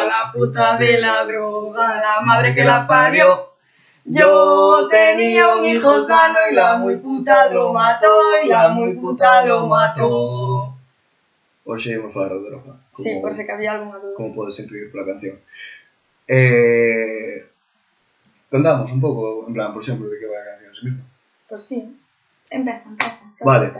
droga, 0.00 0.24
la 0.24 0.32
puta 0.32 0.76
de 0.76 1.00
la 1.00 1.24
droga, 1.24 2.00
la 2.00 2.20
madre 2.24 2.54
que 2.54 2.64
la 2.64 2.86
parió. 2.86 3.50
Yo 4.04 4.88
tenía 4.88 5.54
un 5.54 5.64
hijo 5.64 6.02
sano 6.04 6.38
y 6.50 6.54
la 6.54 6.76
muy 6.76 6.96
puta 6.96 7.50
lo 7.52 7.72
mató, 7.72 8.08
y 8.42 8.48
la 8.48 8.68
muy 8.68 8.94
puta 8.94 9.44
lo 9.44 9.66
mató. 9.66 10.74
Hoxe 11.64 11.92
íamos 11.92 12.12
falar 12.12 12.32
de 12.32 12.50
droga. 12.50 12.80
Como, 12.92 13.04
Sí, 13.04 13.18
por 13.20 13.32
si 13.34 13.46
que 13.46 13.52
había 13.52 13.72
alguna 13.72 13.98
duda. 13.98 14.14
Como 14.16 14.34
podes 14.34 14.58
intuir 14.58 14.90
pola 14.90 15.06
canción. 15.06 15.38
Eh, 16.26 17.46
contamos 18.50 18.90
un 18.90 19.00
pouco, 19.00 19.46
en 19.46 19.54
plan, 19.54 19.72
por 19.72 19.82
exemplo, 19.82 20.08
de 20.08 20.18
que 20.18 20.26
vai 20.26 20.40
a 20.40 20.44
canción 20.50 20.74
sí 20.74 20.86
misma. 20.86 21.04
Pues 21.48 21.62
sí. 21.62 21.96
Empieza, 22.50 22.82
empieza. 22.86 23.20
Vale. 23.44 23.72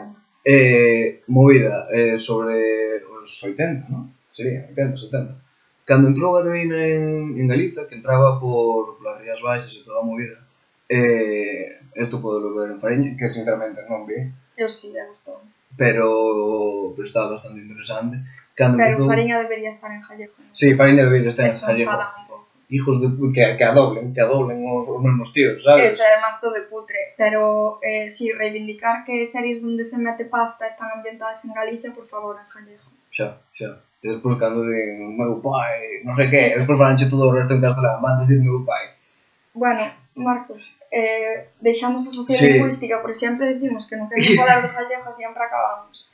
Eh, 0.45 1.23
movida 1.27 1.89
eh, 1.93 2.19
sobre 2.19 3.03
os 3.05 3.43
80, 3.43 3.89
¿no? 3.89 4.13
Sería, 4.29 4.69
80, 4.71 4.97
70. 4.97 5.35
Cando 5.91 6.07
entrou 6.07 6.39
a 6.39 6.41
heroína 6.47 6.79
en, 6.87 7.35
en 7.35 7.47
Galiza, 7.51 7.89
que 7.91 7.99
entraba 7.99 8.39
por, 8.39 9.03
as 9.11 9.19
Rías 9.19 9.43
Baixas 9.43 9.75
e 9.75 9.83
toda 9.83 9.99
a 9.99 10.07
movida, 10.07 10.39
eh, 10.87 11.83
esto 11.99 12.23
podo 12.23 12.55
ver 12.55 12.71
en 12.71 12.79
Fareña, 12.79 13.19
que 13.19 13.27
sinceramente 13.35 13.83
non 13.91 14.07
vi. 14.07 14.31
Eu 14.55 14.71
si, 14.71 14.87
sí, 14.87 14.95
me 14.95 15.03
gustou. 15.11 15.43
Pero, 15.75 16.95
pero 16.95 17.03
estaba 17.03 17.35
bastante 17.35 17.59
interesante. 17.67 18.23
Cando 18.55 18.79
pero 18.79 19.03
empezou... 19.03 19.11
Fareña 19.11 19.43
debería 19.43 19.75
estar 19.75 19.91
en 19.91 20.03
Jallejo. 20.07 20.39
¿no? 20.39 20.55
Sí, 20.55 20.79
Fareña 20.79 21.03
debería 21.11 21.27
estar 21.35 21.51
Eso 21.51 21.67
en 21.67 21.67
Jallejo. 21.67 21.91
Eso 21.91 22.31
hijos 22.71 23.01
de 23.03 23.09
que, 23.35 23.57
que 23.59 23.65
adoblen, 23.65 24.15
que 24.15 24.21
adoblen 24.21 24.63
os, 24.63 24.87
os 24.87 25.03
mesmos 25.03 25.33
tíos, 25.35 25.59
sabes? 25.67 25.99
Ese 25.99 26.07
é 26.07 26.23
mazo 26.23 26.55
de 26.55 26.63
putre, 26.71 27.19
pero 27.19 27.83
eh, 27.83 28.07
si 28.07 28.31
reivindicar 28.31 29.03
que 29.03 29.27
series 29.27 29.59
donde 29.59 29.83
se 29.83 29.99
mete 29.99 30.25
pasta 30.25 30.71
están 30.71 30.89
ambientadas 30.95 31.45
en 31.45 31.53
Galicia, 31.53 31.91
por 31.91 32.07
favor, 32.07 32.39
en 32.39 32.47
Jallejo. 32.47 32.89
Xa, 33.11 33.43
xa 33.51 33.90
despois 34.03 34.39
cando 34.41 34.65
din 34.65 35.13
meu 35.17 35.41
pai, 35.45 36.01
non 36.09 36.17
sei 36.17 36.27
que, 36.27 36.41
sí. 36.41 36.57
despois 36.57 36.81
falanche 36.81 37.13
todo 37.13 37.29
o 37.29 37.35
resto 37.37 37.53
en 37.53 37.61
castelán, 37.61 38.01
van 38.01 38.25
dicir 38.25 38.41
meu 38.41 38.65
pai. 38.65 38.97
Bueno, 39.53 39.85
Marcos, 40.17 40.77
eh, 40.91 41.53
deixamos 41.61 42.09
a 42.09 42.13
sociedade 42.13 42.71
sí. 42.71 42.89
por 43.03 43.13
sempre 43.15 43.53
decimos 43.55 43.85
que 43.85 43.97
non 44.01 44.09
queremos 44.09 44.37
falar 44.41 44.65
dos 44.65 44.73
gallegos 44.73 45.17
sempre 45.17 45.43
acabamos. 45.45 46.09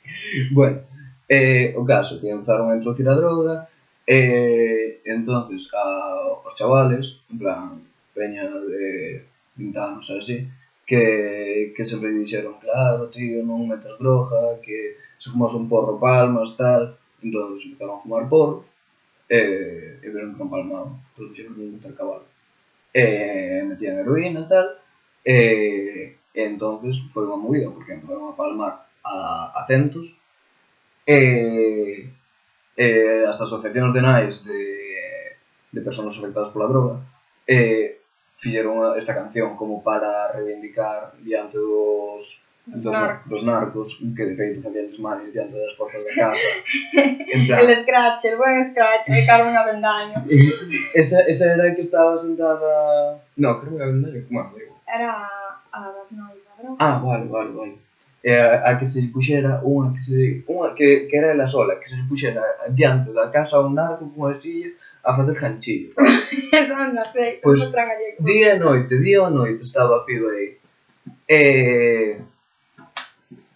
Bueno, 0.51 0.83
eh, 1.31 1.71
o 1.79 1.83
caso 1.87 2.19
que 2.19 2.27
empezaron 2.27 2.67
a 2.71 2.75
introducir 2.75 3.07
a 3.07 3.15
droga, 3.15 3.71
eh, 4.07 4.99
entonces 5.05 5.67
a, 5.71 6.43
os 6.43 6.53
chavales, 6.55 7.23
en 7.31 7.37
plan, 7.39 7.87
peña 8.15 8.47
de 8.47 9.23
20 9.55 9.79
anos 9.79 10.07
así, 10.11 10.47
que, 10.87 11.73
que 11.75 11.83
sempre 11.85 12.15
dixeron, 12.15 12.59
claro, 12.63 13.11
tío, 13.11 13.43
non 13.43 13.67
metas 13.67 13.99
droga, 13.99 14.59
que 14.63 14.95
se 15.19 15.27
fumas 15.31 15.51
un 15.55 15.67
porro 15.67 15.99
palmas, 15.99 16.55
tal, 16.55 16.95
Entonces 17.21 17.65
empezaron 17.65 17.97
a 17.97 18.03
fumar 18.03 18.29
porro 18.29 18.65
e, 19.29 19.99
e 20.01 20.07
veron 20.09 20.33
que 20.33 20.39
non 20.39 20.51
palmaban 20.51 21.03
dixeron 21.17 21.57
un 21.59 21.81
tal 21.83 21.97
cabalo 21.97 22.27
e 22.95 23.65
metían 23.67 23.99
heroína 23.99 24.45
e 24.45 24.49
tal 24.49 24.67
e, 25.25 25.37
e 26.31 26.41
entonces 26.47 26.95
foi 27.11 27.27
unha 27.27 27.35
movida 27.35 27.67
porque 27.69 27.93
empezaron 27.93 28.31
a 28.31 28.39
palmar 28.39 28.87
a, 29.03 29.51
a 29.51 29.61
centos 29.67 30.15
e, 31.03 32.07
e 32.79 32.87
as 33.27 33.37
asociacións 33.43 33.91
de 33.91 34.01
nais 34.01 34.47
de, 34.47 34.63
de 35.75 35.81
persoas 35.83 36.15
afectadas 36.15 36.55
pola 36.55 36.71
droga 36.71 36.95
e 37.43 37.99
fixeron 38.39 38.95
esta 38.95 39.11
canción 39.11 39.59
como 39.59 39.83
para 39.83 40.31
reivindicar 40.31 41.19
diante 41.19 41.59
dos 41.59 42.39
dos, 42.67 42.91
narcos. 42.91 43.29
dos 43.29 43.43
narcos 43.43 43.87
que 44.15 44.23
de 44.25 44.35
feito 44.35 44.61
facían 44.61 44.87
desmanes 44.87 45.31
diante 45.31 45.55
das 45.55 45.73
portas 45.73 46.03
da 46.03 46.11
casa. 46.21 46.47
En 46.93 47.47
plan, 47.47 47.59
el 47.63 47.75
scratch, 47.75 48.25
el 48.25 48.37
buen 48.37 48.65
scratch 48.65 49.09
e 49.09 49.25
Carmen 49.25 49.55
Avendaño. 49.55 50.25
Esa, 50.93 51.21
esa 51.21 51.53
era 51.53 51.71
a 51.71 51.75
que 51.75 51.81
estaba 51.81 52.17
sentada 52.17 53.19
no, 53.37 53.61
Carmen 53.61 53.81
Avendaño, 53.81 54.21
como 54.27 54.51
digo. 54.57 54.81
Era 54.87 55.11
a 55.71 55.91
das 55.91 56.11
nois 56.11 56.39
da 56.43 56.53
droga 56.59 56.77
ah, 56.79 56.99
vale, 56.99 57.25
vale, 57.25 57.51
vale. 57.51 57.75
E 58.23 58.33
a, 58.33 58.69
a 58.69 58.75
que 58.77 58.85
se 58.85 59.07
puxera 59.13 59.61
unha 59.63 59.93
que, 59.93 60.01
se, 60.01 60.43
unha 60.49 60.73
que, 60.75 61.07
que 61.07 61.15
era 61.15 61.31
ela 61.31 61.47
sola 61.47 61.79
que 61.79 61.87
se 61.87 62.03
puxera 62.09 62.41
diante 62.69 63.13
da 63.13 63.29
casa 63.29 63.61
un 63.61 63.75
narco 63.75 64.09
cunha 64.09 64.33
silla 64.39 64.73
a 65.03 65.15
facer 65.15 65.35
ganchillo 65.39 65.93
eso 66.51 66.73
non 66.75 67.05
sei, 67.05 67.39
pois, 67.39 67.61
pues, 67.61 67.71
día 68.19 68.55
e 68.55 68.59
noite, 68.59 68.97
día 68.97 69.21
e 69.23 69.29
noite 69.29 69.63
estaba 69.63 70.01
a 70.01 70.03
piba 70.03 70.33
aí. 70.33 70.57
Eh, 71.29 72.19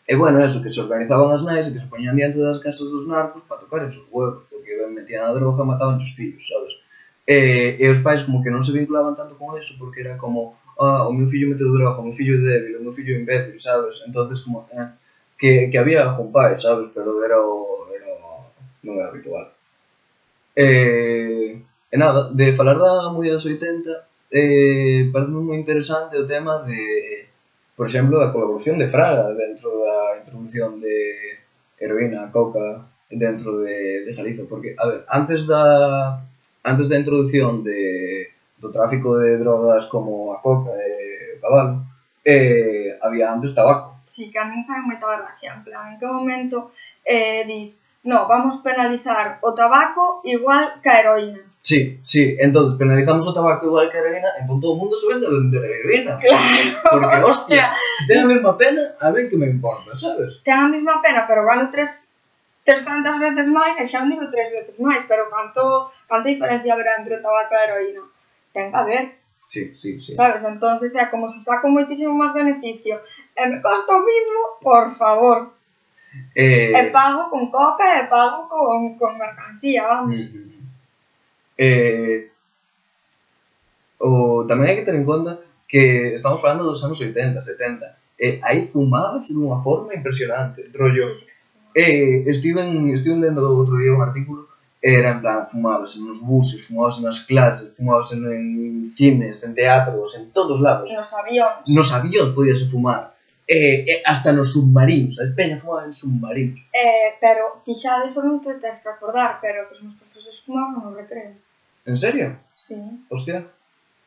E 0.07 0.15
bueno, 0.15 0.43
eso, 0.43 0.61
que 0.61 0.71
se 0.71 0.81
organizaban 0.81 1.31
as 1.31 1.43
nais 1.45 1.67
e 1.67 1.73
que 1.73 1.79
se 1.79 1.87
poñían 1.87 2.17
diante 2.17 2.41
das 2.41 2.59
casas 2.59 2.89
dos 2.89 3.07
narcos 3.07 3.43
para 3.45 3.61
tocar 3.61 3.85
esos 3.85 4.05
huevos, 4.11 4.43
porque 4.49 4.75
ben 4.75 4.91
metían 4.93 5.25
a 5.25 5.33
droga, 5.33 5.63
mataban 5.63 6.01
os 6.01 6.11
fillos, 6.11 6.43
sabes? 6.47 6.73
E, 7.27 7.77
e 7.79 7.85
os 7.87 8.01
pais 8.01 8.25
como 8.25 8.41
que 8.41 8.49
non 8.49 8.65
se 8.65 8.73
vinculaban 8.73 9.13
tanto 9.13 9.37
con 9.37 9.53
eso, 9.55 9.77
porque 9.77 10.01
era 10.01 10.17
como, 10.17 10.57
ah, 10.81 11.07
o 11.07 11.13
meu 11.13 11.29
fillo 11.29 11.53
mete 11.53 11.63
droga, 11.63 12.01
o 12.01 12.05
meu 12.09 12.15
fillo 12.17 12.35
é 12.35 12.41
débil, 12.41 12.81
o 12.81 12.83
meu 12.89 12.93
fillo 12.93 13.13
é 13.13 13.21
imbécil, 13.21 13.61
sabes? 13.61 14.01
entonces 14.03 14.41
como, 14.41 14.67
eh, 14.73 14.89
que, 15.37 15.69
que 15.69 15.77
había 15.77 16.03
algún 16.03 16.31
pai, 16.31 16.59
sabes? 16.59 16.89
Pero 16.93 17.23
era 17.23 17.37
o, 17.39 17.87
era 17.93 18.07
o, 18.09 18.49
non 18.83 18.97
era 18.97 19.09
habitual. 19.09 19.53
E, 20.57 21.61
e 21.61 21.95
nada, 21.97 22.33
de 22.33 22.53
falar 22.53 22.77
da 22.77 23.13
movida 23.13 23.37
dos 23.37 23.45
80, 23.45 23.89
eh, 24.33 25.09
parece 25.13 25.31
moi 25.31 25.57
interesante 25.57 26.17
o 26.17 26.27
tema 26.27 26.65
de 26.67 26.81
por 27.81 27.87
exemplo, 27.87 28.19
da 28.21 28.29
colaboración 28.29 28.77
de 28.77 28.93
Fraga 28.93 29.33
dentro 29.33 29.73
da 29.81 30.21
introducción 30.21 30.77
de 30.77 31.33
heroína, 31.81 32.29
coca 32.29 32.85
dentro 33.09 33.57
de, 33.57 34.05
de 34.05 34.13
Galicia. 34.13 34.45
porque, 34.47 34.75
a 34.77 34.85
ver, 34.85 35.01
antes 35.09 35.49
da 35.49 36.21
antes 36.61 36.85
da 36.85 37.01
introducción 37.01 37.65
de, 37.65 38.29
do 38.61 38.69
tráfico 38.69 39.17
de 39.17 39.41
drogas 39.41 39.89
como 39.89 40.29
a 40.29 40.37
coca 40.45 40.69
e 40.77 41.41
cabalo, 41.41 41.81
eh, 42.21 43.01
había 43.01 43.33
antes 43.33 43.57
tabaco. 43.57 43.97
Sí, 44.05 44.29
que 44.29 44.37
a 44.37 44.45
mí 44.45 44.61
fai 44.61 44.85
moita 44.85 45.09
gracia, 45.09 45.57
en 45.57 45.65
plan, 45.65 45.89
en 45.89 45.97
que 45.97 46.05
momento 46.05 46.69
eh, 47.01 47.49
dis, 47.49 47.81
no, 48.05 48.29
vamos 48.29 48.61
penalizar 48.61 49.41
o 49.41 49.57
tabaco 49.57 50.21
igual 50.21 50.77
que 50.85 50.89
a 50.93 51.01
heroína. 51.01 51.50
Sí, 51.61 51.99
sí, 52.03 52.35
entonces 52.39 52.77
penalizamos 52.77 53.27
o 53.27 53.33
tabaco 53.33 53.67
igual 53.67 53.87
que 53.89 53.97
a 53.97 54.01
heroína, 54.01 54.29
entón 54.39 54.59
todo 54.59 54.71
o 54.71 54.77
mundo 54.81 54.95
se 54.95 55.07
vende 55.07 55.27
a 55.27 55.29
vender 55.29 55.61
heroína. 55.63 56.17
Claro. 56.17 56.41
Porque, 56.89 57.17
hostia, 57.29 57.71
se 57.97 58.03
si 58.03 58.07
ten 58.07 58.23
a 58.23 58.25
mesma 58.25 58.57
pena, 58.57 58.81
a 58.99 59.11
ver 59.11 59.29
que 59.29 59.37
me 59.37 59.45
importa, 59.45 59.95
sabes? 59.95 60.41
Ten 60.43 60.57
a 60.57 60.67
mesma 60.67 61.01
pena, 61.05 61.25
pero 61.29 61.45
vale 61.45 61.69
tres, 61.71 62.09
tres 62.65 62.83
tantas 62.83 63.19
veces 63.19 63.45
máis, 63.45 63.77
e 63.77 63.85
xa 63.85 64.01
non 64.01 64.09
digo 64.09 64.25
tres 64.33 64.49
veces 64.49 64.81
máis, 64.81 65.05
pero 65.05 65.29
canto, 65.29 65.93
canta 66.09 66.33
diferencia 66.33 66.73
haberá 66.73 66.97
entre 66.97 67.21
o 67.21 67.21
tabaco 67.21 67.53
e 67.53 67.57
a 67.61 67.65
heroína? 67.69 68.03
Ten 68.57 68.73
que 68.73 68.77
haber. 68.81 69.05
Sí, 69.45 69.77
sí, 69.77 70.01
sí. 70.01 70.17
Sabes, 70.17 70.41
entonces 70.41 70.97
é 70.97 71.13
como 71.13 71.29
se 71.29 71.45
saco 71.45 71.69
moitísimo 71.69 72.17
máis 72.17 72.33
beneficio 72.33 73.05
e 73.37 73.41
me 73.45 73.61
costa 73.61 73.91
o 73.93 74.01
mismo, 74.01 74.57
por 74.65 74.89
favor. 74.89 75.53
Eh... 76.33 76.73
E 76.73 76.81
pago 76.89 77.29
con 77.29 77.53
coca 77.53 78.01
e 78.01 78.09
pago 78.09 78.49
con, 78.49 78.97
con 78.97 79.13
mercancía, 79.21 79.85
vamos. 79.85 80.17
Mm. 80.17 80.25
mm, 80.25 80.45
mm. 80.49 80.60
Eh, 81.57 82.31
o 84.01 84.43
tamén 84.49 84.67
hai 84.69 84.75
que 84.81 84.87
ter 84.87 84.97
en 84.97 85.05
conta 85.05 85.39
que 85.67 86.13
estamos 86.17 86.41
falando 86.41 86.67
dos 86.67 86.83
anos 86.83 86.99
80, 86.99 87.39
70. 87.39 87.97
Eh, 88.19 88.39
aí 88.43 88.67
fumadas 88.67 89.31
dunha 89.31 89.63
forma 89.63 89.95
impresionante, 89.95 90.69
rollo. 90.73 91.09
Eh, 91.73 92.27
estiven, 92.27 92.91
estiven 92.91 93.23
lendo 93.23 93.41
outro 93.47 93.79
día 93.79 93.95
un 93.95 94.03
artículo 94.03 94.51
era 94.81 95.11
en 95.11 95.21
plan 95.21 95.47
fumados 95.47 95.95
nos 95.97 96.19
buses, 96.21 96.65
fumados 96.65 96.99
nas 97.01 97.19
clases, 97.19 97.69
fumados 97.77 98.11
en, 98.13 98.25
en 98.25 98.89
cines, 98.89 99.43
en 99.45 99.53
teatros, 99.53 100.17
en 100.17 100.31
todos 100.31 100.59
lados. 100.59 100.89
Nos 100.91 101.13
avións. 101.13 101.61
Nos 101.67 101.89
avións 101.93 102.31
podíase 102.33 102.65
fumar. 102.65 103.13
Eh, 103.47 103.85
eh, 103.85 104.01
hasta 104.05 104.31
nos 104.33 104.53
submarinos, 104.53 105.19
a 105.19 105.23
Espeña 105.23 105.59
fumaba 105.59 105.85
en 105.85 105.93
submarinos. 105.93 106.59
Eh, 106.73 107.13
pero 107.21 107.61
ti 107.63 107.75
xa 107.77 107.99
de 107.99 108.05
eso 108.09 108.25
non 108.25 108.41
te 108.41 108.57
tens 108.57 108.81
que 108.81 108.89
acordar, 108.89 109.37
pero 109.37 109.69
que 109.69 109.77
os 109.77 109.81
meus 109.85 109.97
los 110.31 110.41
fumaban 110.41 110.83
no 110.83 110.95
recreo. 110.95 111.35
En 111.85 111.97
serio? 111.97 112.37
Sí. 112.55 112.77
Hostia. 113.09 113.47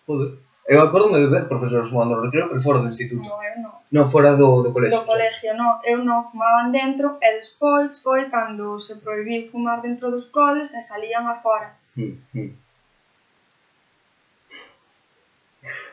Joder. 0.07 0.39
Eu 0.67 0.81
acordo 0.81 1.13
de 1.13 1.27
ver 1.27 1.47
profesores 1.47 1.91
fumando 1.91 2.17
no 2.17 2.23
recreo, 2.25 2.49
pero 2.49 2.61
fora 2.61 2.81
do 2.81 2.89
instituto. 2.89 3.21
Non, 3.21 3.37
eu 3.45 3.57
non. 3.61 3.75
Non 3.93 4.09
fora 4.09 4.33
do, 4.33 4.65
do 4.65 4.73
colexio. 4.73 5.01
Do 5.01 5.05
colegio, 5.05 5.53
non. 5.53 5.77
Eu 5.85 6.01
non 6.01 6.25
fumaban 6.25 6.73
dentro 6.73 7.21
e 7.21 7.29
despois 7.37 8.01
foi 8.01 8.33
cando 8.33 8.81
se 8.81 8.97
proibiu 8.97 9.45
fumar 9.53 9.85
dentro 9.85 10.09
dos 10.09 10.25
coles 10.33 10.73
e 10.73 10.81
salían 10.81 11.29
afora. 11.29 11.77
Mm, 12.01 12.17
mm. 12.33 12.51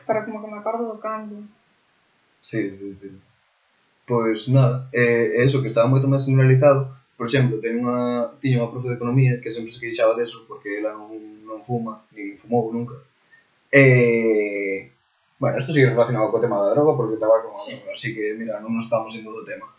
Para 0.08 0.24
como 0.24 0.40
que 0.40 0.48
me 0.48 0.58
acordo 0.58 0.88
do 0.88 0.96
cambio. 0.96 1.44
Sí, 2.40 2.72
sí, 2.72 2.96
sí. 2.96 3.08
Pois 4.08 4.48
nada, 4.48 4.88
é, 4.88 5.36
é 5.36 5.44
eso 5.44 5.60
que 5.60 5.68
estaba 5.68 5.92
moito 5.92 6.08
máis 6.08 6.24
generalizado 6.24 6.88
por 7.22 7.30
exemplo, 7.30 7.62
teño 7.62 7.86
unha, 7.86 8.34
tiña 8.42 8.66
unha 8.66 8.72
profe 8.74 8.90
de 8.90 8.98
economía 8.98 9.38
que 9.38 9.46
sempre 9.46 9.70
se 9.70 9.78
queixaba 9.78 10.18
deso 10.18 10.42
porque 10.42 10.82
ela 10.82 10.90
non, 10.90 11.14
non 11.46 11.62
fuma, 11.62 12.02
nin 12.10 12.34
fumou 12.34 12.74
nunca. 12.74 12.98
E... 13.70 14.90
Bueno, 15.38 15.54
isto 15.54 15.70
sigue 15.70 15.94
relacionado 15.94 16.34
co 16.34 16.42
tema 16.42 16.58
da 16.58 16.74
droga 16.74 16.98
porque 16.98 17.14
estaba 17.14 17.46
como... 17.46 17.54
Sí. 17.54 17.78
Así 17.94 18.10
que, 18.10 18.34
mira, 18.34 18.58
non 18.58 18.74
nos 18.74 18.90
estamos 18.90 19.14
indo 19.14 19.30
do 19.30 19.46
tema. 19.46 19.70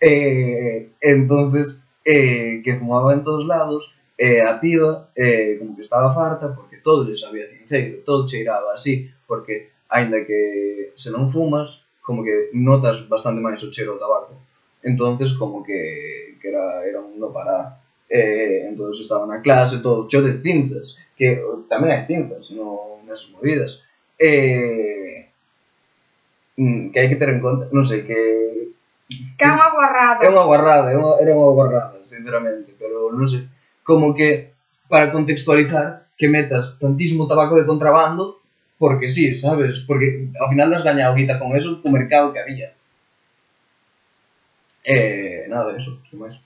E, 0.00 0.96
entonces, 1.04 1.84
eh, 2.00 2.64
que 2.64 2.80
fumaba 2.80 3.12
en 3.12 3.20
todos 3.20 3.44
lados, 3.44 3.92
e 4.16 4.40
a 4.40 4.56
piba 4.56 5.12
eh, 5.12 5.60
como 5.60 5.76
que 5.76 5.84
estaba 5.84 6.16
farta 6.16 6.56
porque 6.56 6.80
todo 6.80 7.04
lle 7.04 7.12
sabía 7.12 7.44
cinceiro, 7.52 8.00
todo 8.08 8.24
cheiraba 8.24 8.72
así, 8.72 9.12
porque 9.28 9.68
aínda 9.92 10.24
que 10.24 10.96
se 10.96 11.12
non 11.12 11.28
fumas, 11.28 11.84
como 12.00 12.24
que 12.24 12.48
notas 12.56 13.04
bastante 13.04 13.44
máis 13.44 13.60
o 13.60 13.68
cheiro 13.68 13.92
ao 13.92 14.00
tabaco. 14.00 14.45
Entonces, 14.86 15.34
como 15.34 15.66
que, 15.66 16.38
que 16.40 16.48
era, 16.48 16.86
era 16.86 17.00
un 17.02 17.18
no 17.18 17.32
parar. 17.34 17.82
Eh, 18.08 18.70
entonces 18.70 19.02
estaba 19.02 19.26
na 19.26 19.42
clase 19.42 19.82
todo 19.82 20.06
cheo 20.06 20.22
de 20.22 20.38
cinzas, 20.38 20.94
que 21.18 21.42
tamén 21.66 21.90
hai 21.90 22.06
cinzas 22.06 22.54
no, 22.54 23.02
nesas 23.02 23.26
movidas. 23.34 23.82
Eh, 24.14 25.26
mm, 26.54 26.94
que 26.94 26.98
hai 27.02 27.10
que 27.10 27.18
ter 27.18 27.34
en 27.34 27.42
conta, 27.42 27.66
non 27.74 27.82
sei, 27.82 28.06
que 28.06 28.20
Que 29.38 29.44
é 29.46 29.50
unha 29.50 29.70
guarrada. 29.74 30.20
É 30.22 30.28
unha 30.30 30.46
guarrada, 30.46 30.88
é 30.90 30.96
unha, 30.98 31.14
era 31.22 31.32
unha 31.34 31.50
guarrada, 31.54 31.98
sinceramente, 32.06 32.74
pero 32.78 33.10
non 33.10 33.26
sei, 33.26 33.46
como 33.82 34.14
que 34.14 34.54
para 34.86 35.10
contextualizar 35.10 36.06
que 36.18 36.30
metas 36.30 36.78
tantísimo 36.78 37.26
tabaco 37.26 37.58
de 37.58 37.66
contrabando 37.66 38.38
porque 38.78 39.10
sí, 39.10 39.34
sabes? 39.34 39.82
Porque 39.88 40.30
ao 40.38 40.50
final 40.52 40.70
das 40.70 40.84
gañado 40.84 41.16
guita 41.16 41.38
con 41.42 41.56
eso 41.58 41.80
co 41.80 41.88
mercado 41.90 42.30
que 42.30 42.38
había. 42.38 42.75
E 44.86 44.94
eh, 44.94 45.48
nada, 45.50 45.74
eso, 45.74 45.98
que 46.06 46.14
máis. 46.14 46.38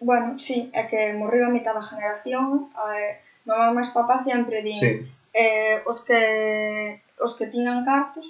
Bueno, 0.00 0.40
sí, 0.40 0.72
é 0.72 0.88
que 0.88 1.12
morreu 1.12 1.44
a 1.44 1.54
mitad 1.54 1.76
da 1.76 1.84
generación, 1.84 2.72
eh, 2.72 3.20
mamá 3.46 3.70
máis 3.72 3.90
papá 3.94 4.18
sempre 4.18 4.60
din 4.60 4.74
sí. 4.74 5.06
eh, 5.32 5.78
os 5.86 6.02
que 6.02 6.98
os 7.22 7.32
que 7.38 7.46
tiñan 7.46 7.86
cartos 7.86 8.26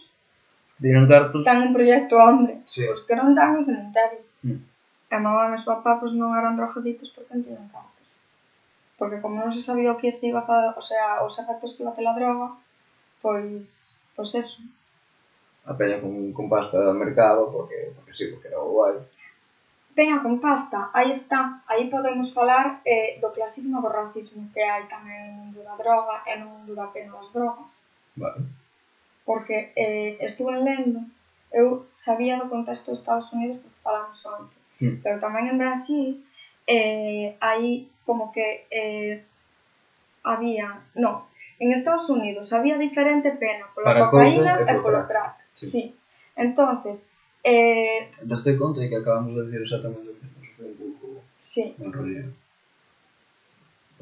tiñan 0.79 1.09
cartos 1.09 1.43
tan 1.43 1.65
un 1.65 1.73
proxecto 1.73 2.21
hombre 2.21 2.61
sí. 2.69 2.85
os 2.85 3.01
que 3.09 3.17
non 3.17 3.33
dan 3.33 3.57
o 3.57 3.65
cementerio 3.65 4.21
mm. 4.45 4.61
e 5.09 5.17
mamá 5.17 5.49
e 5.49 5.53
meus 5.57 5.65
papá 5.65 5.97
pois, 5.97 6.13
non 6.13 6.37
eran 6.37 6.61
drogaditos 6.61 7.09
porque 7.17 7.33
non 7.33 7.47
tiñan 7.49 7.69
cartos 7.73 8.07
porque 9.01 9.21
como 9.25 9.41
non 9.41 9.57
se 9.57 9.65
sabía 9.65 9.97
o 9.97 10.01
que 10.01 10.13
se 10.13 10.29
iba 10.29 10.45
a, 10.45 10.77
o 10.77 10.83
sea, 10.85 11.25
os 11.25 11.41
efectos 11.41 11.73
que 11.73 11.81
iba 11.81 11.91
a 11.93 11.97
ter 11.97 12.05
a 12.05 12.13
droga 12.13 12.53
pois, 13.25 13.97
pois 14.13 14.31
eso 14.37 14.61
a 15.65 15.73
peña 15.73 15.99
con, 16.05 16.13
con 16.37 16.47
pasta 16.53 16.77
do 16.77 16.93
mercado 16.93 17.49
porque, 17.49 17.97
porque 17.97 18.13
sí, 18.13 18.29
porque 18.29 18.53
era 18.53 18.61
guai 18.61 19.01
Venga 19.97 20.21
con 20.21 20.37
pasta, 20.45 20.91
aí 20.93 21.11
está, 21.11 21.65
aí 21.67 21.89
podemos 21.89 22.29
falar 22.37 22.83
eh, 22.85 23.17
do 23.19 23.33
clasismo 23.33 23.81
do 23.81 23.89
racismo 23.89 24.45
que 24.53 24.61
hai 24.61 24.85
tamén 24.93 25.33
no 25.33 25.33
mundo 25.49 25.65
da 25.65 25.73
droga 25.81 26.21
e 26.29 26.37
no 26.37 26.47
mundo 26.53 26.77
da 26.77 26.93
pena 26.93 27.17
das 27.17 27.33
drogas. 27.33 27.81
Vale. 28.13 28.45
Porque 29.25 29.73
eh, 29.73 30.21
estuve 30.21 30.53
lendo, 30.53 31.01
eu 31.49 31.89
sabía 31.97 32.37
do 32.37 32.45
contexto 32.53 32.93
dos 32.93 33.01
Estados 33.01 33.33
Unidos 33.33 33.57
porque 33.57 33.81
falamos 33.81 34.21
onte, 34.29 34.57
Mm. 34.77 35.01
pero 35.01 35.17
tamén 35.17 35.49
en 35.49 35.57
Brasil 35.57 36.21
eh, 36.69 37.33
aí 37.41 37.89
como 38.05 38.29
que 38.29 38.69
eh, 38.69 39.25
había, 40.23 40.85
no, 40.93 41.25
en 41.57 41.73
Estados 41.73 42.13
Unidos 42.13 42.53
había 42.53 42.77
diferente 42.77 43.33
pena 43.33 43.65
pola 43.73 43.97
Para 43.97 44.01
cocaína 44.13 44.61
coca 44.61 44.69
e 44.69 44.75
polo 44.77 44.85
polo 44.85 45.01
crack. 45.09 45.09
crack. 45.09 45.35
Sí. 45.57 45.67
Sí. 45.73 45.83
Entonces, 46.37 47.09
Eh... 47.47 48.11
Daste 48.23 48.59
conta 48.59 48.81
de 48.81 48.91
que 48.91 48.97
acabamos 48.97 49.37
de 49.37 49.47
decir 49.47 49.63
exactamente 49.63 50.11
o 50.11 50.15
que 50.19 50.51
foi 50.59 50.67
un 50.67 50.75
pouco 50.75 51.23
sí. 51.39 51.79
mal 51.79 51.95
rollo. 51.95 52.35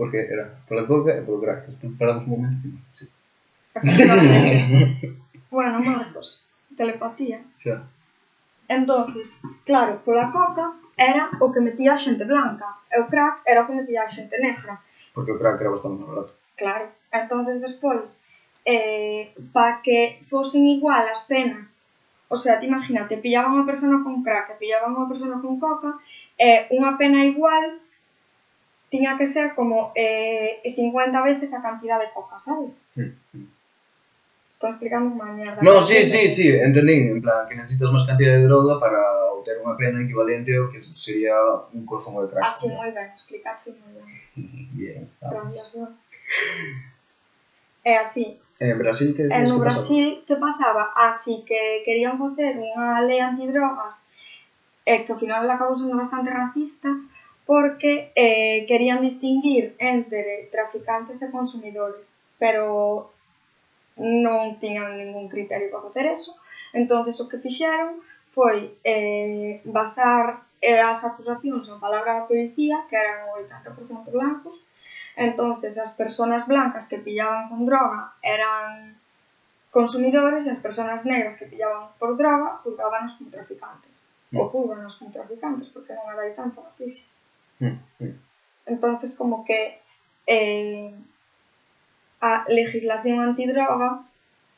Porque 0.01 0.17
era 0.17 0.49
pola 0.65 0.89
coca 0.89 1.13
e 1.13 1.21
polo 1.21 1.45
crack. 1.45 1.69
Paramos 2.01 2.25
un 2.25 2.41
momento 2.41 2.57
que... 2.65 2.73
Sí. 2.97 3.07
bueno, 5.53 5.77
Marcos. 5.85 6.41
Telepatía. 6.73 7.45
Xa. 7.61 7.85
Entonces, 8.65 9.45
claro, 9.69 10.01
pola 10.01 10.33
coca 10.33 10.81
era 10.97 11.29
o 11.37 11.53
que 11.53 11.61
metía 11.61 11.93
a 11.95 12.01
xente 12.01 12.25
blanca 12.25 12.81
e 12.89 12.97
o 12.97 13.13
crack 13.13 13.45
era 13.45 13.63
o 13.63 13.67
que 13.69 13.77
metía 13.77 14.09
a 14.09 14.15
xente 14.17 14.41
negra. 14.41 14.81
Porque 15.13 15.37
o 15.37 15.39
crack 15.39 15.61
era 15.61 15.69
bastante 15.69 16.01
máis 16.01 16.09
barato. 16.17 16.33
Claro. 16.57 16.87
Entonces, 17.13 17.61
despois, 17.61 18.25
eh, 18.65 19.37
para 19.53 19.85
que 19.85 20.25
fosen 20.33 20.65
igual 20.65 21.05
as 21.13 21.29
penas 21.29 21.84
o 22.29 22.37
sea, 22.37 22.59
te 22.59 22.67
imagínate, 22.67 23.19
pillaban 23.19 23.55
unha 23.55 23.69
persona 23.69 24.01
con 24.03 24.25
crack 24.25 24.57
pillaban 24.59 24.97
unha 24.97 25.11
persona 25.11 25.39
con 25.39 25.61
coca, 25.61 26.01
e 26.41 26.67
unha 26.73 26.97
pena 26.97 27.25
igual 27.25 27.79
tiña 28.89 29.19
que 29.19 29.27
ser 29.27 29.55
como 29.59 29.91
eh, 29.95 30.63
50 30.63 31.11
veces 31.23 31.55
a 31.55 31.63
cantidad 31.63 31.99
de 31.99 32.13
coca, 32.15 32.39
sabes? 32.39 32.87
Estou 34.55 34.71
explicando 34.71 35.11
unha 35.11 35.35
mierda. 35.35 35.59
No, 35.67 35.83
sí, 35.83 36.07
sí, 36.07 36.31
sí, 36.31 36.47
entendí, 36.49 37.11
en 37.11 37.19
plan, 37.19 37.45
que 37.51 37.59
necesitas 37.59 37.91
máis 37.91 38.07
cantidad 38.07 38.39
de 38.39 38.47
droga 38.47 38.79
para 38.79 39.03
obter 39.35 39.59
unha 39.59 39.75
pena 39.75 39.99
equivalente 39.99 40.55
ao 40.55 40.71
que 40.71 40.79
sería 40.81 41.35
un 41.75 41.83
consumo 41.83 42.23
de 42.23 42.31
crack. 42.31 42.47
Así, 42.47 42.71
moi 42.71 42.95
ben, 42.95 43.11
explicaste 43.11 43.75
moi 43.75 43.99
ben. 43.99 44.07
Bien, 44.79 45.03
vamos. 45.19 45.59
Gracias. 45.59 45.91
É 47.85 47.99
así. 47.99 48.41
En 48.61 48.79
Brasil 48.79 49.15
que, 49.17 49.27
e 49.27 49.41
no 49.51 49.59
Brasil 49.59 50.23
que 50.27 50.37
pasaba? 50.37 50.95
Así 50.95 51.43
ah, 51.43 51.45
que 51.49 51.83
querían 51.83 52.19
facer 52.23 52.55
unha 52.55 53.03
lei 53.03 53.19
antidrogas 53.19 54.07
e 54.87 55.03
que 55.03 55.11
ao 55.11 55.19
final 55.19 55.43
acabou 55.51 55.75
sendo 55.75 55.99
bastante 55.99 56.31
racista 56.31 56.95
porque 57.45 58.15
eh, 58.15 58.65
querían 58.71 59.03
distinguir 59.03 59.75
entre 59.79 60.49
traficantes 60.55 61.21
e 61.21 61.35
consumidores, 61.35 62.17
pero 62.39 63.11
non 63.99 64.59
tiñan 64.63 64.99
ningún 64.99 65.27
criterio 65.27 65.71
para 65.71 65.87
facer 65.91 66.07
eso. 66.15 66.33
entonces 66.75 67.19
o 67.21 67.29
que 67.29 67.39
fixeron 67.39 68.03
foi 68.35 68.75
eh, 68.83 69.63
basar 69.65 70.43
eh, 70.59 70.83
as 70.83 71.07
acusacións 71.07 71.71
na 71.71 71.79
palabra 71.79 72.19
da 72.19 72.27
policía, 72.27 72.83
que 72.91 72.97
eran 72.99 73.31
o 73.31 73.39
80% 73.39 74.11
blancos, 74.11 74.59
entonces 75.17 75.79
as 75.79 75.95
persoas 75.95 76.47
blancas 76.47 76.89
que 76.89 76.99
pillaban 76.99 77.49
con 77.49 77.65
droga 77.65 78.15
eran 78.23 78.99
consumidores 79.71 80.47
e 80.47 80.51
as 80.55 80.63
persoas 80.63 81.03
negras 81.03 81.35
que 81.35 81.51
pillaban 81.51 81.91
por 81.99 82.15
droga 82.15 82.63
juzgábanos 82.63 83.19
como 83.19 83.31
traficantes. 83.31 84.07
Mm. 84.31 84.39
Ou 84.39 84.51
juzganos 84.51 84.95
como 84.99 85.11
traficantes, 85.11 85.69
porque 85.75 85.95
non 85.95 86.11
era 86.11 86.31
tanta 86.35 86.63
noticia. 86.63 87.07
Mm, 87.59 87.79
mm. 88.03 88.15
Entonces, 88.67 89.15
como 89.15 89.45
que 89.47 89.79
eh, 90.27 90.95
a 92.23 92.45
legislación 92.49 93.21
antidroga 93.23 94.07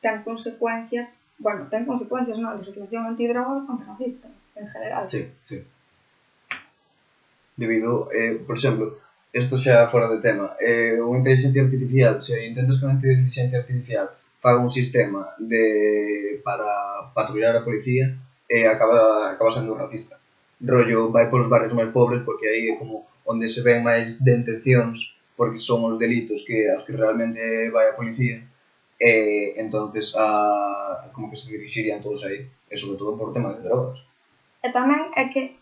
ten 0.01 0.23
consecuencias, 0.23 1.21
bueno, 1.41 1.69
ten 1.69 1.85
consecuencias, 1.85 2.37
non, 2.37 2.53
a 2.53 2.61
legislación 2.61 3.05
antidroga 3.05 3.57
bastante 3.57 3.85
racista, 3.85 4.29
en 4.57 4.69
general. 4.69 5.05
Sí, 5.09 5.33
sí. 5.45 5.65
Debido, 7.57 8.13
eh, 8.13 8.37
por 8.47 8.57
exemplo, 8.57 9.01
isto 9.37 9.61
xa 9.61 9.87
fora 9.93 10.09
de 10.09 10.19
tema, 10.25 10.57
eh, 10.61 10.97
unha 10.97 11.21
inteligencia 11.21 11.63
artificial, 11.67 12.15
se 12.25 12.35
intentas 12.49 12.81
con 12.81 12.89
a 12.89 12.97
inteligencia 12.97 13.61
artificial 13.61 14.07
faga 14.41 14.61
un 14.61 14.71
sistema 14.71 15.35
de 15.39 16.41
para 16.45 17.11
patrullar 17.13 17.57
a 17.57 17.65
policía, 17.65 18.15
eh, 18.49 18.67
acaba, 18.69 19.33
acaba 19.33 19.51
sendo 19.51 19.75
racista. 19.75 20.17
Rollo 20.61 21.11
vai 21.11 21.29
polos 21.29 21.51
barrios 21.51 21.75
máis 21.75 21.91
pobres 21.93 22.23
porque 22.25 22.47
aí 22.49 22.73
é 22.73 22.79
como 22.81 23.05
onde 23.27 23.51
se 23.51 23.61
ven 23.67 23.83
máis 23.83 24.23
detencións 24.23 25.19
porque 25.37 25.61
son 25.61 25.85
os 25.85 25.99
delitos 25.99 26.47
que 26.47 26.71
aos 26.71 26.87
que 26.87 26.97
realmente 26.97 27.69
vai 27.75 27.91
a 27.91 27.99
policía 27.99 28.41
e 28.97 29.11
eh, 29.11 29.61
entonces 29.61 30.17
a, 30.17 31.11
como 31.13 31.29
que 31.29 31.37
se 31.37 31.53
dirixirían 31.53 32.01
todos 32.01 32.25
aí 32.25 32.49
e 32.49 32.73
eh, 32.73 32.79
sobre 32.81 32.97
todo 32.97 33.19
por 33.21 33.37
tema 33.37 33.53
de 33.53 33.67
drogas. 33.67 34.01
Eh, 34.65 34.71
e 34.71 34.73
tamén 34.73 35.13
é 35.13 35.29
que 35.29 35.56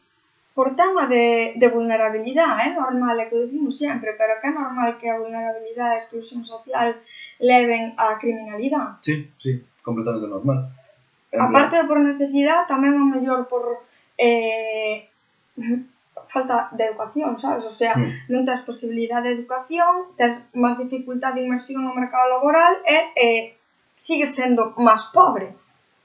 por 0.55 0.77
tema 0.77 1.07
de, 1.07 1.55
de 1.57 1.69
vulnerabilidade, 1.69 2.71
é 2.71 2.75
normal, 2.75 3.19
é 3.19 3.27
que 3.27 3.43
dicimos 3.43 3.77
sempre, 3.77 4.15
pero 4.15 4.39
que 4.41 4.47
é 4.47 4.53
normal 4.55 4.97
que 4.97 5.11
a 5.11 5.19
vulnerabilidade, 5.19 5.99
a 5.99 6.03
exclusión 6.03 6.47
social 6.47 6.95
leven 7.43 7.93
a 7.99 8.15
criminalidade. 8.23 9.03
Sí, 9.03 9.29
sí, 9.37 9.59
completamente 9.83 10.31
normal. 10.31 10.71
En 11.35 11.43
a 11.43 11.51
parte 11.51 11.75
de 11.75 11.91
por 11.91 11.99
necesidade, 11.99 12.71
tamén 12.71 12.95
o 12.95 13.03
mellor 13.03 13.51
por 13.51 13.83
eh, 14.15 15.11
falta 16.31 16.71
de 16.71 16.87
educación, 16.87 17.35
sabes? 17.43 17.67
O 17.67 17.75
sea, 17.75 17.99
mm. 17.99 18.31
non 18.31 18.47
tens 18.47 18.63
posibilidade 18.63 19.35
de 19.35 19.43
educación, 19.43 20.15
tens 20.15 20.39
máis 20.55 20.79
dificultade 20.79 21.43
de 21.43 21.51
inmersión 21.51 21.83
no 21.83 21.99
mercado 21.99 22.31
laboral 22.31 22.79
e 22.87 23.11
eh, 23.19 23.43
sigues 23.99 24.31
sendo 24.39 24.71
máis 24.79 25.11
pobre. 25.11 25.51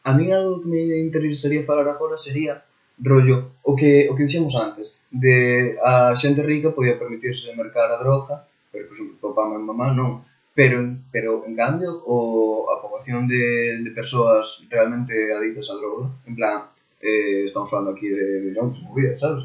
A 0.10 0.18
mí 0.18 0.34
algo 0.34 0.66
que 0.66 0.68
me 0.74 1.06
interesaría 1.06 1.62
falar 1.70 1.86
agora 1.86 2.18
sería 2.18 2.66
rollo 3.04 3.60
o 3.64 3.76
que 3.76 4.08
o 4.10 4.16
que 4.16 4.24
dixemos 4.24 4.56
antes 4.56 4.96
de 5.12 5.78
a 5.82 6.14
xente 6.16 6.42
rica 6.44 6.76
podía 6.76 7.00
permitirse 7.00 7.56
mercar 7.56 7.90
a 7.92 8.02
droga 8.02 8.46
pero 8.72 8.86
por 8.88 8.94
exemplo, 8.94 9.16
papá 9.22 9.50
e 9.56 9.60
mamá 9.60 9.94
non 9.96 10.22
pero 10.54 10.78
pero 11.12 11.44
en 11.48 11.56
cambio 11.56 12.04
o 12.06 12.68
a 12.70 12.82
poboación 12.82 13.26
de, 13.26 13.80
de 13.82 13.92
persoas 13.92 14.64
realmente 14.70 15.14
adictas 15.34 15.72
á 15.72 15.76
droga 15.80 16.12
en 16.28 16.34
plan 16.36 16.70
eh, 17.00 17.48
estamos 17.48 17.72
falando 17.72 17.96
aquí 17.96 18.12
de, 18.12 18.52
de 18.52 18.60
outras 18.60 18.84
movidas 18.84 19.18
sabes 19.18 19.44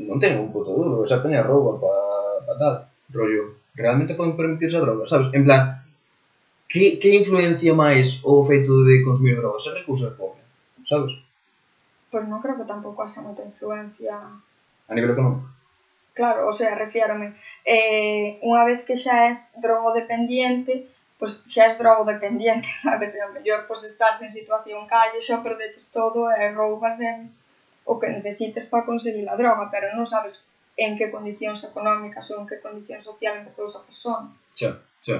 non 0.00 0.18
ten 0.22 0.38
un 0.38 0.50
puto 0.54 0.70
duro 0.72 1.02
esa 1.02 1.22
peña 1.22 1.42
rouba 1.42 1.76
pa, 1.82 1.94
pa 2.46 2.54
tal 2.56 2.74
rollo 3.10 3.60
realmente 3.74 4.14
poden 4.14 4.38
permitirse 4.38 4.78
a 4.78 4.84
droga 4.84 5.04
sabes 5.10 5.28
en 5.34 5.42
plan 5.42 5.84
que, 6.74 6.98
que 6.98 7.14
influencia 7.14 7.70
máis 7.70 8.18
o 8.26 8.42
feito 8.42 8.82
de 8.82 9.04
consumir 9.06 9.38
drogas? 9.38 9.62
Se 9.62 9.70
recursos 9.70 10.10
pobre, 10.18 10.42
sabes? 10.90 11.14
Pois 12.14 12.30
non 12.30 12.38
creo 12.38 12.54
que 12.54 12.70
tampouco 12.70 13.02
haxa 13.02 13.26
moita 13.26 13.42
influencia. 13.42 14.14
A 14.86 14.92
nivel 14.94 15.18
económico? 15.18 15.50
Claro, 16.14 16.46
o 16.46 16.54
sea, 16.54 16.78
refiérome. 16.78 17.34
Eh, 17.66 18.38
unha 18.46 18.62
vez 18.62 18.86
que 18.86 18.94
xa 18.94 19.26
és 19.34 19.50
drogodependiente, 19.58 20.86
pois 21.18 21.42
xa 21.42 21.66
és 21.66 21.74
drogodependiente, 21.74 22.70
sabes? 22.86 23.18
E 23.18 23.20
ao 23.20 23.34
mellor 23.34 23.66
pois 23.66 23.82
estás 23.82 24.22
en 24.22 24.30
situación 24.30 24.86
calle, 24.86 25.18
xa 25.26 25.42
perdeches 25.42 25.90
todo 25.90 26.30
e 26.30 26.54
roubas 26.54 27.02
en 27.02 27.34
o 27.82 27.98
que 27.98 28.06
necesites 28.14 28.70
para 28.70 28.86
conseguir 28.86 29.26
a 29.26 29.34
droga, 29.34 29.66
pero 29.74 29.90
non 29.98 30.06
sabes 30.06 30.46
en 30.78 30.94
que 30.94 31.10
condicións 31.10 31.66
económicas 31.66 32.30
ou 32.30 32.38
en 32.38 32.46
que 32.46 32.62
condicións 32.62 33.02
sociales 33.02 33.42
empezou 33.42 33.66
esa 33.66 33.82
persona. 33.82 34.30
Xa, 34.54 34.70
xa. 35.02 35.18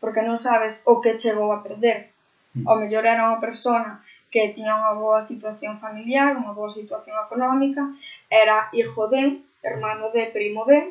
Porque 0.00 0.24
non 0.24 0.40
sabes 0.40 0.80
o 0.88 1.04
que 1.04 1.20
chegou 1.20 1.52
a 1.52 1.60
perder. 1.60 2.08
Mm. 2.56 2.64
Ao 2.64 2.80
mellor 2.80 3.04
era 3.04 3.28
unha 3.28 3.44
persona 3.44 4.00
que 4.34 4.50
tiña 4.50 4.74
unha 4.74 4.98
boa 4.98 5.22
situación 5.22 5.78
familiar, 5.78 6.34
unha 6.34 6.50
boa 6.58 6.66
situación 6.66 7.14
económica, 7.22 7.86
era 8.26 8.66
hijo 8.74 9.06
de, 9.06 9.46
hermano 9.62 10.10
de, 10.10 10.34
primo 10.34 10.66
de, 10.66 10.90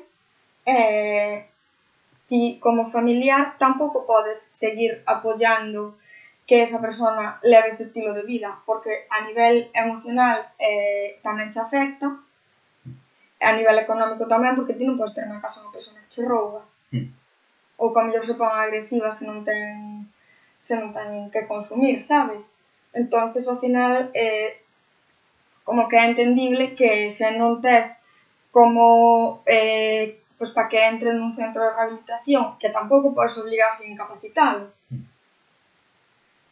eh, 0.63 1.43
ti 2.23 2.55
como 2.63 2.87
familiar 2.87 3.59
tampouco 3.59 4.07
podes 4.07 4.39
seguir 4.39 5.03
apoyando 5.03 5.99
que 6.47 6.63
esa 6.63 6.79
persona 6.79 7.35
leve 7.43 7.67
ese 7.75 7.83
estilo 7.83 8.15
de 8.15 8.23
vida, 8.23 8.63
porque 8.63 9.11
a 9.11 9.27
nivel 9.27 9.67
emocional 9.75 10.47
eh, 10.55 11.19
tamén 11.19 11.51
te 11.51 11.59
afecta, 11.59 12.15
a 13.43 13.51
nivel 13.59 13.75
económico 13.75 14.23
tamén, 14.23 14.55
porque 14.55 14.79
ti 14.79 14.87
non 14.87 14.95
podes 14.95 15.19
ter 15.19 15.27
na 15.27 15.43
casa 15.43 15.67
unha 15.67 15.75
persona 15.75 15.99
que 15.99 16.15
che 16.15 16.23
rouba, 16.23 16.63
mm. 16.95 17.11
ou 17.75 17.91
que 17.91 17.99
a 17.99 18.07
mellor 18.07 18.23
se 18.23 18.39
pon 18.39 18.47
agresiva 18.47 19.11
se 19.11 19.27
non 19.27 19.43
ten, 19.43 20.07
se 20.55 20.79
non 20.79 20.95
ten 20.95 21.27
que 21.27 21.43
consumir, 21.43 21.99
sabes? 21.99 22.55
Entonces, 22.93 23.47
ao 23.47 23.57
final, 23.59 24.09
eh, 24.13 24.61
como 25.63 25.87
que 25.87 25.97
é 25.97 26.05
entendible 26.05 26.75
que 26.77 27.09
se 27.09 27.31
non 27.33 27.57
tes 27.63 27.97
como 28.53 29.41
eh, 29.49 30.19
pois 30.37 30.51
para 30.53 30.69
que 30.69 30.77
entre 30.77 31.09
nun 31.15 31.33
centro 31.33 31.63
de 31.63 31.73
rehabilitación, 31.73 32.59
que 32.61 32.69
tampouco 32.69 33.15
podes 33.15 33.39
obligar 33.41 33.71
sin 33.73 33.95
incapacitado. 33.95 34.69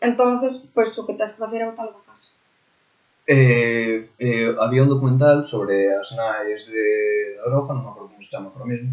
Entonces, 0.01 0.57
pois 0.73 0.89
o 0.97 1.05
que 1.05 1.13
tens 1.13 1.35
que 1.35 1.43
facer 1.43 1.61
é 1.61 1.69
botar 1.69 1.85
da 1.85 2.01
casa. 2.07 2.33
Eh, 3.27 4.09
eh, 4.17 4.49
había 4.57 4.81
un 4.81 4.89
documental 4.89 5.45
sobre 5.45 5.93
as 5.93 6.09
nais 6.17 6.65
de 6.65 6.85
Europa, 7.45 7.75
non 7.75 7.85
me 7.85 7.91
acordo 7.93 8.09
como 8.09 8.23
se 8.25 8.33
chama 8.33 8.49
agora 8.49 8.65
mesmo, 8.65 8.89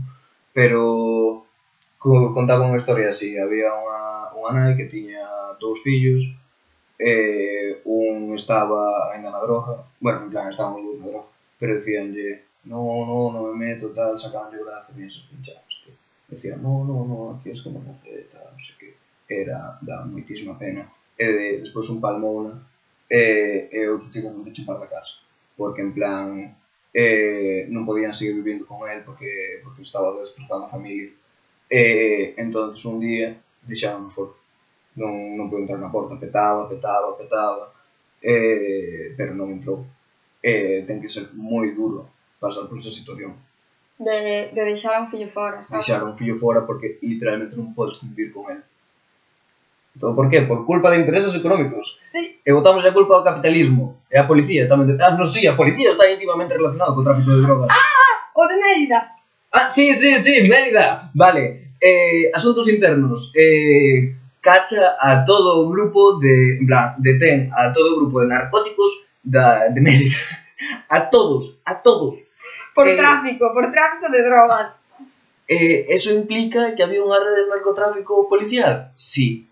pero 0.53 0.83
co, 1.97 2.35
contaba 2.37 2.69
unha 2.69 2.77
historia 2.77 3.09
así, 3.09 3.41
había 3.41 3.73
unha, 3.73 4.01
unha 4.37 4.51
nai 4.53 4.77
que 4.77 4.85
tiña 4.85 5.25
dous 5.57 5.81
fillos, 5.81 6.29
eh, 6.99 7.81
un 7.85 8.35
estaba 8.35 9.13
ainda 9.15 9.31
na 9.31 9.39
droga, 9.39 9.87
bueno, 10.01 10.25
en 10.25 10.31
plan, 10.31 10.51
estaba 10.51 10.75
dous 10.75 10.99
na 10.99 11.07
droga, 11.07 11.31
pero 11.59 11.77
dicíanlle, 11.79 12.43
no, 12.65 12.83
no, 13.07 13.31
non 13.31 13.43
me 13.49 13.55
meto, 13.55 13.95
tal, 13.95 14.19
sacabanlle 14.19 14.59
o 14.59 14.67
brazo, 14.67 14.91
e 14.99 15.07
esos 15.07 15.31
pinchados, 15.31 15.87
que 15.87 15.93
decía, 16.29 16.57
no, 16.57 16.85
no, 16.85 17.07
no, 17.07 17.19
aquí 17.39 17.51
es 17.51 17.63
que 17.63 17.71
non 17.71 17.87
hace, 17.87 18.27
tal, 18.35 18.51
non 18.51 18.59
sei 18.59 18.77
que, 18.77 18.91
era, 19.29 19.79
da 19.81 20.03
moitísima 20.03 20.59
pena, 20.59 20.91
e 21.15 21.27
de, 21.27 21.47
despois 21.63 21.87
un 21.89 22.03
palmouna, 22.03 22.59
e, 23.07 23.71
eh, 23.71 23.85
e 23.85 23.89
outro 23.89 24.11
tipo 24.11 24.29
non 24.29 24.51
chupar 24.51 24.83
da 24.83 24.91
casa, 24.91 25.23
porque 25.55 25.81
en 25.81 25.95
plan, 25.95 26.51
eh, 26.93 27.71
non 27.71 27.87
podían 27.87 28.11
seguir 28.11 28.35
vivindo 28.43 28.67
con 28.67 28.83
el 28.91 29.07
porque, 29.07 29.63
porque 29.63 29.87
estaba 29.87 30.11
destrozando 30.19 30.67
a 30.67 30.75
familia, 30.75 31.15
e 31.71 32.35
entonces 32.41 32.83
un 32.85 32.99
día 32.99 33.39
deixaron 33.63 34.11
fora, 34.11 34.35
non, 34.99 35.39
non 35.39 35.47
pude 35.47 35.63
entrar 35.63 35.79
na 35.79 35.95
porta, 35.95 36.19
petaba, 36.19 36.67
petaba, 36.67 37.15
petaba, 37.15 37.71
eh, 38.19 39.15
pero 39.15 39.33
non 39.39 39.55
entrou. 39.55 39.87
Eh, 40.43 40.83
ten 40.87 40.99
que 40.99 41.09
ser 41.09 41.31
moi 41.35 41.71
duro 41.75 42.11
pasar 42.43 42.67
por 42.67 42.79
esa 42.79 42.91
situación. 42.91 43.35
De, 43.99 44.51
de 44.55 44.63
deixar 44.63 44.95
a 44.95 45.03
un 45.03 45.11
fillo 45.11 45.31
fora, 45.31 45.63
sabes? 45.63 45.87
Deixar 45.87 46.03
un 46.03 46.15
fillo 46.19 46.39
fora 46.39 46.63
porque 46.67 46.99
literalmente 47.03 47.59
non 47.59 47.75
podes 47.75 47.99
convivir 47.99 48.31
con 48.35 48.51
ele. 48.51 48.63
Entón, 49.99 50.15
Todo 50.15 50.17
por 50.17 50.31
qué? 50.31 50.43
Por 50.43 50.65
culpa 50.67 50.91
de 50.91 50.99
intereses 50.99 51.35
económicos. 51.35 51.99
Sí. 52.03 52.39
E 52.45 52.51
botamos 52.55 52.87
a 52.87 52.95
culpa 52.95 53.19
ao 53.19 53.27
capitalismo. 53.27 53.99
E 54.07 54.15
a 54.15 54.27
policía 54.31 54.71
tamén. 54.71 54.95
Ah, 55.03 55.19
non, 55.19 55.27
sí, 55.27 55.43
a 55.47 55.59
policía 55.59 55.91
está 55.91 56.07
íntimamente 56.07 56.55
relacionada 56.55 56.95
co 56.95 57.03
tráfico 57.03 57.35
de 57.35 57.43
drogas. 57.43 57.71
Ah, 57.75 57.75
ah, 57.75 58.19
o 58.39 58.43
de 58.47 58.57
Mérida. 58.63 59.19
Ah, 59.51 59.67
sí, 59.67 59.91
sí, 59.99 60.15
sí, 60.23 60.47
Mérida. 60.47 61.11
Vale. 61.19 61.75
Eh, 61.83 62.31
asuntos 62.31 62.71
internos. 62.71 63.35
Eh, 63.35 64.15
cacha 64.41 64.97
a 65.01 65.25
todo 65.25 65.61
o 65.61 65.69
grupo 65.69 66.19
de... 66.19 66.59
En 66.59 66.67
plan, 66.67 66.95
detén 66.99 67.51
a 67.55 67.73
todo 67.73 67.95
o 67.95 67.99
grupo 68.01 68.21
de 68.23 68.29
narcóticos 68.29 68.91
da, 69.23 69.69
de 69.69 69.81
Mérida. 69.81 70.17
A 70.91 71.07
todos, 71.09 71.55
a 71.63 71.79
todos. 71.87 72.19
Por 72.75 72.89
Eh, 72.89 72.97
tráfico, 72.99 73.55
por 73.55 73.71
tráfico 73.71 74.11
de 74.11 74.27
drogas. 74.27 74.83
Eh, 75.47 75.87
eso 75.89 76.11
implica 76.11 76.75
que 76.75 76.83
había 76.83 76.99
unha 76.99 77.15
rede 77.23 77.47
de 77.47 77.51
narcotráfico 77.55 78.27
policial? 78.27 78.91
Sí. 78.99 79.47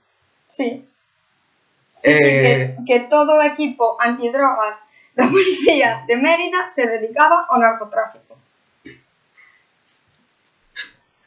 Sí. 0.51 0.83
Sí, 1.95 2.11
sí, 2.11 2.31
que, 2.43 2.53
Eh, 2.53 2.77
que 2.83 2.99
todo 3.07 3.39
o 3.39 3.47
equipo 3.47 3.95
antidrogas 4.03 4.83
da 5.15 5.31
policía 5.31 6.03
de 6.11 6.19
Mérida 6.19 6.67
se 6.67 6.91
dedicaba 6.91 7.47
ao 7.47 7.63
narcotráfico. 7.63 8.35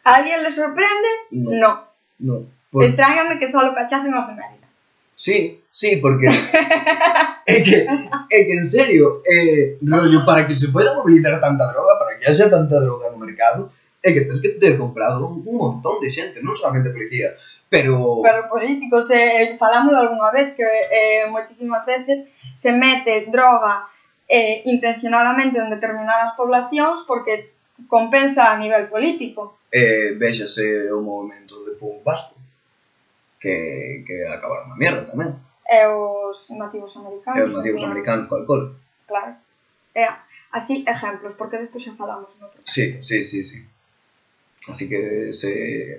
A 0.04 0.20
alguén 0.20 0.44
le 0.44 0.52
sorprende? 0.52 1.12
No. 1.32 1.50
No. 1.56 1.72
No. 2.20 2.59
Por... 2.72 2.84
Extrañame 2.84 3.40
que 3.40 3.48
só 3.48 3.60
cachasen 3.74 4.14
aos 4.14 4.28
de 4.28 4.36
Mérida. 4.36 4.68
Sí, 5.16 5.62
sí, 5.72 5.98
porque 5.98 6.28
é 7.46 7.62
que, 7.62 7.76
é 7.84 8.40
que 8.46 8.54
en 8.56 8.66
serio, 8.66 9.22
eh, 9.28 9.78
rollo, 9.82 10.24
para 10.24 10.48
que 10.48 10.54
se 10.54 10.70
pueda 10.70 10.96
mobilizar 10.96 11.42
tanta 11.42 11.68
droga, 11.68 12.00
para 12.00 12.18
que 12.18 12.26
haxa 12.26 12.50
tanta 12.50 12.80
droga 12.80 13.12
no 13.12 13.20
mercado, 13.20 13.70
é 14.02 14.14
que 14.14 14.22
tens 14.22 14.40
que 14.40 14.56
ter 14.56 14.78
comprado 14.78 15.28
un, 15.28 15.44
un 15.44 15.58
montón 15.58 16.00
de 16.00 16.08
xente, 16.08 16.40
non 16.40 16.56
solamente 16.56 16.96
policía, 16.96 17.36
pero... 17.68 18.24
Pero 18.24 18.48
políticos, 18.48 19.12
eh, 19.12 19.60
falámoslo 19.60 20.00
algunha 20.00 20.32
vez, 20.32 20.56
que 20.56 20.64
eh, 20.64 21.28
moitísimas 21.28 21.84
veces 21.84 22.32
se 22.56 22.72
mete 22.72 23.28
droga 23.28 23.92
eh, 24.32 24.64
intencionadamente 24.72 25.60
en 25.60 25.68
determinadas 25.68 26.32
poblacións 26.40 27.04
porque 27.04 27.52
compensa 27.92 28.56
a 28.56 28.56
nivel 28.56 28.88
político. 28.88 29.60
Eh, 29.68 30.16
véxase 30.16 30.88
o 30.96 31.04
movimento 31.04 31.60
de 31.68 31.76
Pum 31.76 32.00
Vasco 32.08 32.39
que, 33.40 34.04
que 34.06 34.28
acabaron 34.28 34.70
na 34.70 34.78
mierda 34.78 35.08
tamén. 35.08 35.40
E 35.64 35.80
os 35.88 36.52
nativos 36.54 36.94
americanos. 37.00 37.40
E 37.40 37.44
os 37.48 37.54
nativos 37.56 37.82
claro. 37.82 37.92
americanos 37.96 38.26
co 38.28 38.36
alcohol. 38.36 38.64
Claro. 39.08 39.34
E, 39.96 40.04
así, 40.52 40.84
exemplos, 40.86 41.34
porque 41.40 41.58
desto 41.58 41.80
xa 41.80 41.96
falamos 41.96 42.36
no 42.38 42.52
outro. 42.52 42.60
Sí, 42.68 43.00
sí, 43.00 43.24
sí, 43.24 43.42
sí. 43.48 43.60
Así 44.68 44.92
que 44.92 45.32
se 45.34 45.50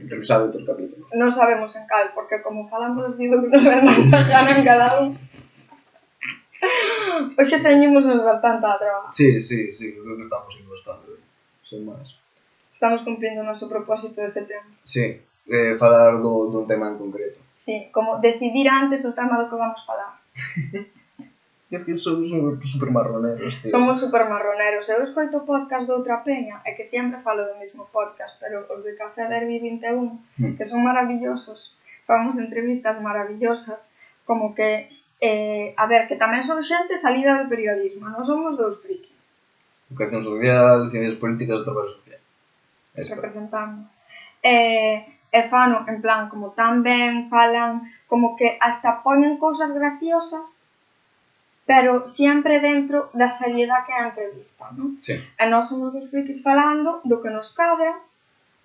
revisade 0.06 0.46
outros 0.46 0.68
capítulos. 0.68 1.08
Non 1.16 1.32
sabemos 1.32 1.72
en 1.74 1.88
cal, 1.88 2.12
porque 2.12 2.44
como 2.44 2.68
falamos 2.68 3.02
así 3.08 3.24
do 3.26 3.40
que 3.40 3.48
nos 3.48 3.64
ven 3.64 3.88
xa 4.28 4.44
non 4.44 4.60
quedamos. 4.60 5.16
Oxe 7.40 7.56
teñimos 7.64 8.04
bastante 8.04 8.68
a 8.68 8.76
traba. 8.76 9.08
Sí, 9.08 9.40
sí, 9.40 9.72
sí, 9.72 9.96
creo 9.96 10.16
que 10.18 10.28
estamos 10.28 10.52
indo 10.60 10.76
bastante 10.76 11.08
ben. 11.08 11.24
Sen 11.64 11.80
máis. 11.88 12.08
Estamos 12.76 13.00
cumplindo 13.00 13.40
o 13.40 13.48
noso 13.48 13.64
propósito 13.64 14.20
de 14.20 14.28
setembro. 14.28 14.76
Sí 14.84 15.29
eh, 15.46 15.76
falar 15.78 16.20
do, 16.20 16.50
dun 16.50 16.66
tema 16.66 16.90
en 16.90 16.98
concreto. 16.98 17.40
Sí, 17.52 17.88
como 17.92 18.18
decidir 18.18 18.68
antes 18.68 19.04
o 19.04 19.14
tema 19.14 19.40
do 19.40 19.48
que 19.48 19.56
vamos 19.56 19.80
falar. 19.86 20.18
es 21.70 21.84
que 21.84 21.96
somos 21.96 22.30
super 22.70 22.90
marroneros, 22.90 23.62
tío. 23.62 23.70
Somos 23.70 24.00
super 24.00 24.28
marroneros. 24.28 24.88
Eu 24.88 25.02
escoito 25.02 25.46
podcast 25.46 25.86
de 25.86 25.94
outra 25.94 26.18
peña, 26.26 26.60
é 26.66 26.74
que 26.74 26.82
sempre 26.82 27.22
falo 27.22 27.46
do 27.46 27.54
mesmo 27.62 27.86
podcast, 27.94 28.36
pero 28.42 28.66
os 28.66 28.82
de 28.82 28.98
Café 28.98 29.30
Derby 29.30 29.62
21, 29.62 30.18
mm. 30.38 30.56
que 30.58 30.64
son 30.66 30.82
maravillosos, 30.82 31.78
famos 32.06 32.38
entrevistas 32.38 32.98
maravillosas, 33.00 33.94
como 34.26 34.54
que, 34.54 34.90
eh, 35.22 35.74
a 35.78 35.86
ver, 35.86 36.10
que 36.10 36.18
tamén 36.18 36.42
son 36.42 36.58
xente 36.66 36.98
salida 36.98 37.38
do 37.38 37.46
periodismo, 37.46 38.10
non 38.10 38.26
somos 38.26 38.58
dous 38.58 38.82
frikis. 38.82 39.30
Educación 39.90 40.22
social, 40.26 40.90
ciencias 40.90 41.18
políticas, 41.22 41.62
traballo 41.62 41.94
social. 41.94 42.18
Representando. 42.98 43.86
Eh, 44.42 45.06
e 45.30 45.40
fano 45.48 45.86
en 45.86 46.02
plan 46.02 46.28
como 46.28 46.50
tan 46.50 46.82
ben, 46.82 47.30
falan 47.30 47.86
como 48.10 48.34
que 48.34 48.58
hasta 48.60 49.02
poñen 49.06 49.38
cousas 49.38 49.70
graciosas, 49.78 50.74
pero 51.70 52.04
sempre 52.06 52.58
dentro 52.58 53.10
da 53.14 53.28
seriedade 53.30 53.86
que 53.86 53.92
é 53.94 53.98
a 54.02 54.08
entrevista, 54.10 54.66
non? 54.74 54.98
Sí. 54.98 55.14
E 55.14 55.44
nós 55.46 55.70
somos 55.70 55.94
os 55.94 56.10
frikis 56.10 56.42
falando 56.42 56.98
do 57.06 57.22
que 57.22 57.30
nos 57.30 57.54
cadra, 57.54 57.94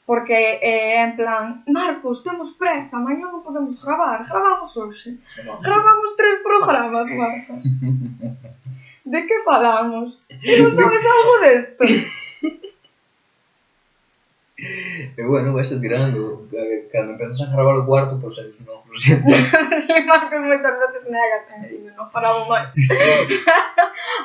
porque 0.09 0.33
é 0.33 0.57
eh, 0.61 1.05
en 1.05 1.13
plan, 1.13 1.61
Marcos, 1.69 2.25
temos 2.25 2.57
presa, 2.57 2.97
mañá 2.97 3.29
non 3.29 3.45
podemos 3.45 3.77
gravar, 3.77 4.25
gravamos 4.25 4.73
hoxe. 4.73 5.21
Gravamos 5.61 6.17
tres 6.17 6.41
programas, 6.41 7.05
Marcos. 7.13 7.61
De 9.05 9.21
que 9.29 9.37
falamos? 9.45 10.17
Non 10.33 10.73
sabes 10.73 11.03
algo 11.05 11.33
desto? 11.45 11.85
E 15.17 15.23
bueno, 15.23 15.53
vais 15.53 15.71
a 15.71 15.81
tirando 15.81 16.47
Cando 16.91 17.11
empezas 17.11 17.41
a 17.41 17.51
gravar 17.51 17.75
o 17.75 17.85
cuarto 17.85 18.19
Pois 18.21 18.35
pues, 18.39 18.55
non, 18.63 18.79
lo 18.87 18.97
siento 18.97 19.27
Si, 19.83 19.91
Marcos 20.07 20.39
moitas 20.39 20.75
veces 20.79 21.11
negas 21.11 21.43
eh, 21.59 21.91
Non 21.91 22.07
paramos 22.07 22.47
máis 22.47 22.71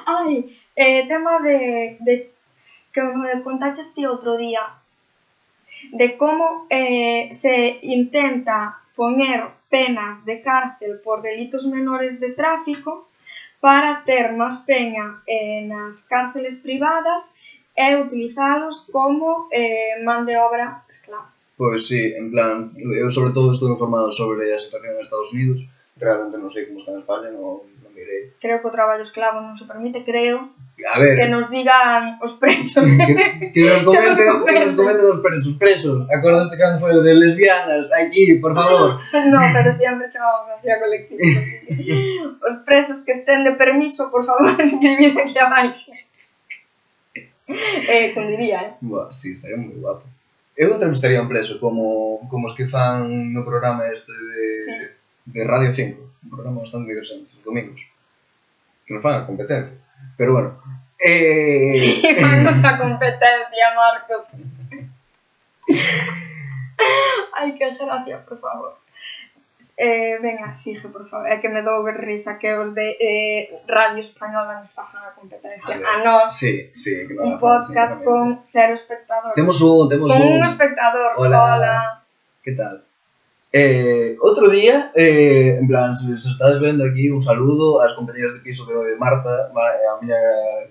Ai, 0.07 0.47
eh, 0.79 1.03
tema 1.11 1.43
de, 1.43 1.99
de 2.07 2.15
Que 2.95 3.03
me 3.03 3.43
contaches 3.43 3.91
ti 3.91 4.07
outro 4.07 4.39
día 4.39 4.63
De 5.99 6.15
como 6.15 6.71
eh, 6.71 7.35
se 7.35 7.83
intenta 7.83 8.79
poner 8.95 9.51
penas 9.67 10.27
de 10.29 10.43
cárcel 10.43 11.01
por 11.03 11.23
delitos 11.23 11.67
menores 11.67 12.21
de 12.21 12.37
tráfico 12.39 13.09
para 13.61 14.05
ter 14.05 14.33
máis 14.33 14.57
peña 14.63 15.21
eh, 15.27 15.67
nas 15.67 16.07
cárceles 16.07 16.63
privadas 16.63 17.35
e 17.35 17.50
é 17.81 17.97
utilizalos 17.97 18.85
como 18.93 19.49
eh, 19.49 20.05
man 20.05 20.29
de 20.29 20.37
obra 20.37 20.85
esclava. 20.85 21.33
Pois 21.61 21.89
sí, 21.89 22.17
en 22.17 22.33
plan, 22.33 22.73
eu 22.77 23.09
sobre 23.13 23.33
todo 23.37 23.53
estou 23.53 23.69
informado 23.69 24.13
sobre 24.13 24.49
a 24.53 24.59
situación 24.59 24.97
en 24.97 25.05
Estados 25.05 25.33
Unidos, 25.33 25.61
realmente 25.97 26.41
non 26.41 26.49
sei 26.49 26.65
como 26.65 26.81
está 26.81 26.97
en 26.97 27.05
España, 27.05 27.29
non, 27.37 27.69
non 27.85 27.91
mirei. 27.93 28.33
Creo 28.41 28.65
que 28.65 28.69
o 28.69 28.73
traballo 28.73 29.05
esclavo 29.05 29.45
non 29.45 29.61
se 29.61 29.69
permite, 29.69 30.01
creo. 30.01 30.57
A 30.89 30.97
ver. 30.97 31.21
Que 31.21 31.29
nos 31.29 31.53
digan 31.53 32.17
os 32.25 32.33
presos. 32.41 32.89
que, 32.97 33.53
que 33.53 33.61
nos 33.69 33.85
comenten, 33.85 34.41
que 34.49 34.65
nos 34.65 34.73
comenten 34.73 35.05
os 35.13 35.21
presos. 35.21 35.53
Presos, 35.61 35.99
acordaste 36.09 36.57
cando 36.57 36.81
foi 36.81 36.97
o 36.97 37.05
de 37.05 37.13
lesbianas 37.13 37.93
aquí, 37.93 38.41
por 38.41 38.57
favor. 38.57 38.97
non, 39.33 39.45
pero 39.53 39.77
sempre 39.77 40.09
chamamos 40.09 40.49
así 40.57 40.73
a 40.73 40.81
colectivo. 40.81 41.21
os 42.49 42.57
presos 42.65 43.05
que 43.05 43.13
estén 43.13 43.45
de 43.45 43.61
permiso, 43.61 44.09
por 44.09 44.25
favor, 44.25 44.57
escribid 44.57 45.13
aquí 45.21 45.37
abaixo 45.37 45.93
eh, 47.55 48.15
cundiría, 48.15 48.39
diría, 48.39 48.61
eh? 48.63 48.77
Buah, 48.81 49.13
sí, 49.13 49.33
estaría 49.33 49.57
moi 49.57 49.75
guapo. 49.77 50.07
Eu 50.57 50.75
entrevistaría 50.75 51.23
un 51.23 51.29
preso 51.31 51.59
como, 51.59 52.21
como 52.29 52.49
os 52.51 52.55
que 52.55 52.69
fan 52.69 53.33
no 53.33 53.47
programa 53.47 53.89
este 53.89 54.13
de, 54.13 54.43
sí. 54.67 54.75
de 55.33 55.41
Radio 55.47 55.73
5. 55.73 55.97
Un 56.25 56.31
programa 56.31 56.61
bastante 56.61 56.93
interesante, 56.93 57.33
os 57.33 57.45
domingos. 57.45 57.81
Que 58.85 58.95
nos 58.95 59.03
fan 59.03 59.23
a 59.23 59.27
competencia. 59.27 59.79
Pero 60.17 60.33
bueno. 60.35 60.51
Eh... 60.99 61.71
Sí, 61.73 62.03
fanos 62.21 62.61
a 62.65 62.77
competencia, 62.77 63.67
Marcos. 63.75 64.37
Ai, 67.35 67.55
que 67.57 67.77
gracia, 67.77 68.25
por 68.27 68.41
favor 68.41 68.77
eh, 69.77 70.19
venga, 70.21 70.53
sigue, 70.53 70.89
por 70.89 71.09
favor. 71.09 71.27
É 71.29 71.39
que 71.39 71.49
me 71.49 71.63
dou 71.63 71.85
risa 71.93 72.39
que 72.41 72.53
os 72.55 72.75
de 72.75 72.97
eh, 73.01 73.51
Radio 73.69 74.01
Española 74.01 74.61
nos 74.61 74.71
fajan 74.73 75.03
a 75.05 75.13
competencia. 75.13 75.77
A, 75.77 76.01
a 76.01 76.05
nós, 76.05 76.35
sí, 76.35 76.71
sí, 76.73 77.07
claro, 77.07 77.29
un 77.29 77.39
podcast 77.39 78.05
con 78.05 78.45
cero 78.53 78.75
espectadores. 78.75 79.35
Temos 79.35 79.61
un, 79.61 79.89
temos 79.89 80.11
con 80.11 80.21
un. 80.21 80.29
Con 80.29 80.37
un 80.39 80.45
espectador, 80.45 81.11
hola. 81.17 81.37
hola. 81.45 82.05
Que 82.43 82.53
tal? 82.53 82.85
Eh, 83.53 84.15
outro 84.23 84.47
día, 84.49 84.93
eh, 84.95 85.59
en 85.59 85.67
plan, 85.67 85.91
se, 85.97 86.15
se 86.21 86.31
estades 86.31 86.61
vendo 86.63 86.87
aquí, 86.87 87.11
un 87.11 87.21
saludo 87.21 87.83
ás 87.83 87.99
compañeras 87.99 88.33
de 88.35 88.47
piso 88.47 88.63
que 88.63 88.73
de 88.73 88.95
Marta, 88.95 89.51
eh, 89.51 89.91
a 89.91 89.99
miña 90.01 90.21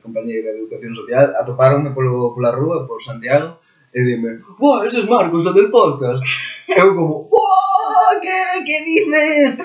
compañeira 0.02 0.56
de 0.56 0.64
Educación 0.64 0.96
Social, 0.96 1.36
atopáronme 1.36 1.92
polo, 1.92 2.32
pola 2.34 2.56
rúa, 2.56 2.88
por 2.88 3.04
Santiago, 3.04 3.60
e 3.92 4.00
dime, 4.00 4.40
buah, 4.56 4.88
ese 4.88 5.04
es 5.04 5.08
Marcos, 5.12 5.44
o 5.46 5.52
del 5.52 5.68
podcast. 5.68 6.24
Eu 6.72 6.96
como, 6.96 7.28
buah! 7.28 7.59
Que, 8.22 8.66
que 8.66 8.78
dices? 8.86 9.60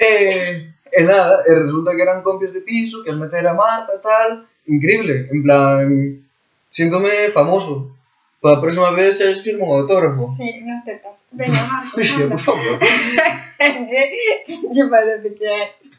Eh, 0.00 0.72
e 0.92 1.02
nada, 1.04 1.42
e 1.46 1.54
resulta 1.54 1.94
que 1.94 2.02
eran 2.02 2.22
compios 2.22 2.52
de 2.52 2.60
piso, 2.60 3.02
que 3.02 3.10
as 3.10 3.16
metera 3.16 3.54
Marta, 3.54 4.00
tal, 4.00 4.46
increíble, 4.66 5.28
en 5.30 5.42
plan, 5.42 6.24
síntome 6.70 7.30
famoso. 7.30 7.96
Para 8.40 8.56
a 8.56 8.60
próxima 8.60 8.90
vez 8.92 9.18
se 9.18 9.26
les 9.26 9.42
firmo 9.42 9.68
un 9.68 9.80
autógrafo. 9.80 10.26
Sí, 10.32 10.64
nas 10.64 10.82
tetas. 10.84 11.26
Venga. 11.30 11.60
Oxe, 11.94 12.14
anda. 12.14 12.28
por 12.32 12.40
favor. 12.40 12.78
¿Qué 12.80 14.60
qué 14.72 14.84
parece 14.88 15.34
que 15.34 15.62
es? 15.64 15.92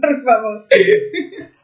Por 0.00 0.24
favor. 0.24 0.66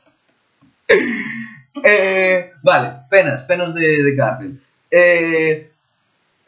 Eh, 1.84 2.50
vale, 2.64 3.06
penas, 3.08 3.44
penas 3.44 3.72
de, 3.72 4.02
de 4.02 4.16
cárcel. 4.16 4.60
Eh, 4.90 5.69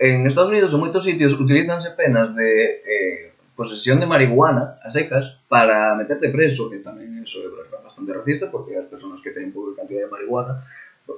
en 0.02 0.26
Estados 0.26 0.50
Unidos 0.50 0.74
en 0.74 0.82
moitos 0.82 1.06
sitios 1.06 1.38
utilizanse 1.38 1.94
penas 1.94 2.34
de 2.34 2.82
eh, 2.82 3.30
posesión 3.54 4.02
de 4.02 4.10
marihuana 4.10 4.82
a 4.82 4.90
secas 4.90 5.38
para 5.46 5.94
meterte 5.94 6.34
preso, 6.34 6.66
que 6.66 6.82
tamén 6.82 7.22
eso 7.22 7.38
é 7.38 7.48
bastante 7.78 8.10
racista 8.10 8.50
porque 8.50 8.74
as 8.74 8.90
persoas 8.90 9.22
que 9.22 9.30
teñen 9.30 9.54
pouca 9.54 9.78
cantidad 9.78 10.02
de 10.02 10.10
marihuana 10.10 10.66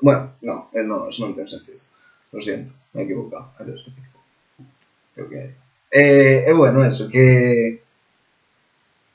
bueno, 0.01 0.33
no, 0.41 0.69
eh, 0.73 0.83
no, 0.83 1.09
eso 1.09 1.25
non 1.25 1.37
ten 1.37 1.49
sentido. 1.49 1.81
Lo 2.33 2.41
siento, 2.41 2.73
me 2.93 3.03
he 3.03 3.05
equivocado. 3.05 3.53
Creo 5.15 5.29
que 5.29 5.37
é 5.37 5.55
eh, 5.95 6.45
eh, 6.49 6.53
bueno, 6.53 6.85
eso, 6.85 7.09
que 7.09 7.84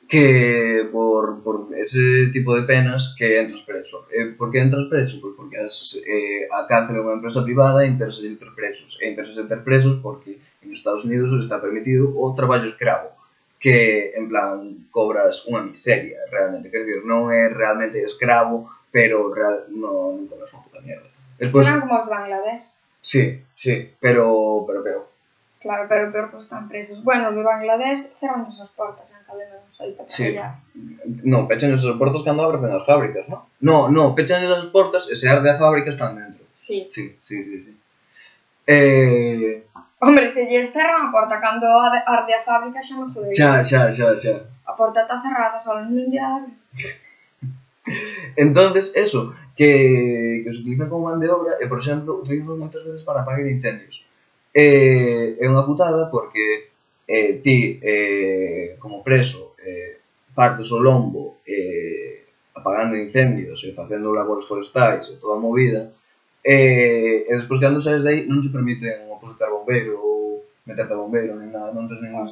que 0.09 0.89
por, 0.91 1.43
por 1.43 1.69
ese 1.77 2.31
tipo 2.33 2.55
de 2.55 2.63
penas 2.63 3.13
que 3.15 3.39
entras 3.39 3.61
preso. 3.61 4.07
Eh, 4.11 4.33
por 4.35 4.49
que 4.49 4.59
entras 4.59 4.89
preso? 4.89 5.21
Pois 5.21 5.35
porque 5.37 5.57
as, 5.61 6.01
eh, 6.01 6.49
a 6.49 6.65
cárcel 6.65 6.97
é 6.97 7.05
unha 7.05 7.21
empresa 7.21 7.45
privada 7.45 7.85
e 7.85 7.93
interesas 7.93 8.25
entrar 8.25 8.57
presos. 8.57 8.97
E 8.97 9.05
interesas 9.05 9.37
entrar 9.37 9.61
presos 9.61 10.01
porque 10.01 10.41
en 10.65 10.73
Estados 10.73 11.05
Unidos 11.05 11.29
está 11.37 11.61
permitido 11.61 12.09
o 12.17 12.33
traballo 12.33 12.65
escravo 12.65 13.13
que, 13.61 14.17
en 14.17 14.25
plan, 14.33 14.89
cobras 14.89 15.45
unha 15.45 15.61
miseria, 15.61 16.17
realmente. 16.33 16.73
Quer 16.73 16.89
dizer, 16.89 17.05
non 17.05 17.29
é 17.29 17.45
realmente 17.45 18.01
escravo, 18.01 18.65
pero 18.89 19.29
real, 19.29 19.69
non, 19.69 20.17
non 20.17 20.25
cobras 20.25 20.49
unha 20.57 20.65
puta 20.65 20.81
mierda. 20.81 21.05
Despois, 21.37 21.69
Serán 21.69 21.85
como 21.85 22.01
os 22.01 22.09
Bangladesh. 22.09 22.73
Sí, 22.97 23.45
sí, 23.53 23.93
pero, 24.01 24.65
pero 24.65 24.81
peor. 24.81 25.03
Claro, 25.59 25.87
pero 25.91 26.11
peor 26.11 26.31
que 26.31 26.37
están 26.39 26.69
presos. 26.71 27.03
Bueno, 27.03 27.29
os 27.29 27.35
de 27.35 27.43
Bangladesh 27.43 28.15
cerran 28.19 28.47
as 28.47 28.71
portas 28.79 29.11
en 29.11 29.19
cadena, 29.27 29.59
non 29.59 29.67
sei, 29.75 29.91
para 29.91 30.07
Sí. 30.07 30.31
traballar. 30.31 30.55
Non, 31.27 31.51
pechan 31.51 31.75
esas 31.75 31.99
portas 31.99 32.23
cando 32.23 32.47
abren 32.47 32.63
as 32.71 32.87
fábricas, 32.87 33.27
non? 33.27 33.43
No, 33.59 33.91
no, 33.91 34.15
pechan 34.15 34.39
esas 34.39 34.71
portas 34.71 35.11
e 35.11 35.19
se 35.19 35.27
arde 35.27 35.51
a 35.51 35.59
fábrica 35.59 35.91
están 35.91 36.15
dentro. 36.15 36.47
Sí. 36.55 36.87
Sí, 36.87 37.11
sí, 37.19 37.35
sí, 37.43 37.55
sí. 37.59 37.71
Eh, 38.71 39.67
Hombre, 39.99 40.31
se 40.31 40.47
lles 40.47 40.71
cerran 40.71 41.07
a 41.07 41.11
porta 41.11 41.43
cando 41.43 41.67
arde 41.67 42.31
a 42.39 42.41
fábrica 42.47 42.79
xa 42.79 42.95
non 42.95 43.11
jodería. 43.11 43.35
xa, 43.35 43.59
xa, 43.59 43.91
xa, 43.91 44.07
xa. 44.15 44.35
A 44.63 44.71
porta 44.79 45.03
está 45.03 45.19
cerrada, 45.19 45.59
só 45.59 45.75
non 45.75 46.07
lle 46.07 46.23
abre. 46.23 46.55
Entonces, 48.39 48.93
eso, 48.95 49.33
que, 49.59 50.39
que 50.45 50.53
se 50.53 50.59
utiliza 50.63 50.87
como 50.87 51.11
man 51.11 51.19
de 51.19 51.27
obra 51.27 51.59
e, 51.59 51.67
por 51.67 51.79
exemplo, 51.83 52.15
utilizan 52.21 52.55
moitas 52.55 52.79
veces 52.87 53.03
para 53.03 53.27
apagar 53.27 53.43
incendios. 53.43 54.07
eh, 54.53 55.37
é 55.37 55.45
unha 55.49 55.65
putada 55.65 56.09
porque 56.09 56.73
eh, 57.09 57.41
ti, 57.41 57.79
eh, 57.81 58.77
como 58.79 59.03
preso, 59.03 59.55
eh, 59.61 59.99
partes 60.33 60.71
o 60.71 60.79
lombo 60.79 61.41
eh, 61.45 62.25
apagando 62.53 62.95
incendios 62.95 63.63
e 63.63 63.73
facendo 63.73 64.13
labores 64.13 64.45
forestais 64.45 65.09
e 65.09 65.17
toda 65.17 65.35
a 65.35 65.41
movida, 65.41 65.91
eh, 66.43 67.25
e 67.27 67.31
despois 67.35 67.59
cando 67.59 67.81
saes 67.81 68.03
dai 68.03 68.25
non 68.29 68.43
se 68.43 68.53
permiten 68.53 69.09
opositar 69.09 69.49
bombeiro 69.49 69.97
ou 69.99 70.45
meterte 70.69 70.93
a 70.93 71.01
bombeiro, 71.01 71.33
nin 71.35 71.49
nada, 71.49 71.73
non 71.73 71.89
tens 71.89 72.01
ninguna, 72.01 72.29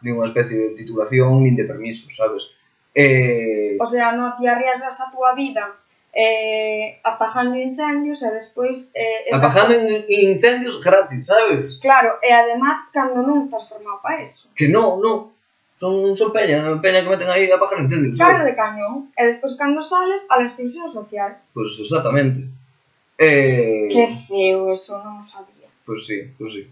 ninguna 0.00 0.30
especie 0.30 0.54
de 0.54 0.78
titulación 0.78 1.42
nin 1.42 1.58
de 1.58 1.66
permiso, 1.66 2.06
sabes? 2.14 2.54
Eh, 2.94 3.74
o 3.80 3.86
sea, 3.88 4.14
non 4.14 4.38
ti 4.38 4.46
arriesgas 4.46 5.00
a 5.02 5.10
túa 5.10 5.34
vida 5.34 5.81
eh, 6.12 7.00
apagando 7.02 7.56
incendios 7.56 8.20
e 8.20 8.28
despois... 8.30 8.92
Eh, 8.94 9.32
apagando 9.32 9.72
gasto... 9.72 10.06
incendios 10.08 10.76
gratis, 10.84 11.26
sabes? 11.26 11.80
Claro, 11.80 12.20
e 12.20 12.28
además 12.28 12.92
cando 12.92 13.24
non 13.24 13.48
estás 13.48 13.64
formado 13.68 13.98
para 14.04 14.20
eso. 14.20 14.52
Que 14.52 14.68
non, 14.68 15.00
non. 15.00 15.32
Son, 15.80 16.14
son 16.14 16.30
peña, 16.30 16.62
peña 16.84 17.02
que 17.02 17.10
meten 17.10 17.32
aí 17.32 17.50
a 17.50 17.56
apagar 17.56 17.80
incendios. 17.80 18.20
Claro 18.20 18.44
de 18.44 18.54
cañón. 18.54 19.10
E 19.16 19.34
despois 19.34 19.56
cando 19.56 19.80
sales 19.80 20.22
a 20.28 20.38
la 20.38 20.46
exclusión 20.46 20.92
social. 20.92 21.40
Pois 21.56 21.74
pues 21.74 21.88
exactamente. 21.88 22.46
Eh... 23.16 23.88
Que 23.88 24.12
feo 24.28 24.70
eso, 24.70 25.00
non 25.00 25.24
sabía. 25.24 25.66
Pois 25.82 26.04
pues 26.04 26.06
sí, 26.06 26.18
pois 26.36 26.38
pues 26.38 26.50
sí. 26.54 26.62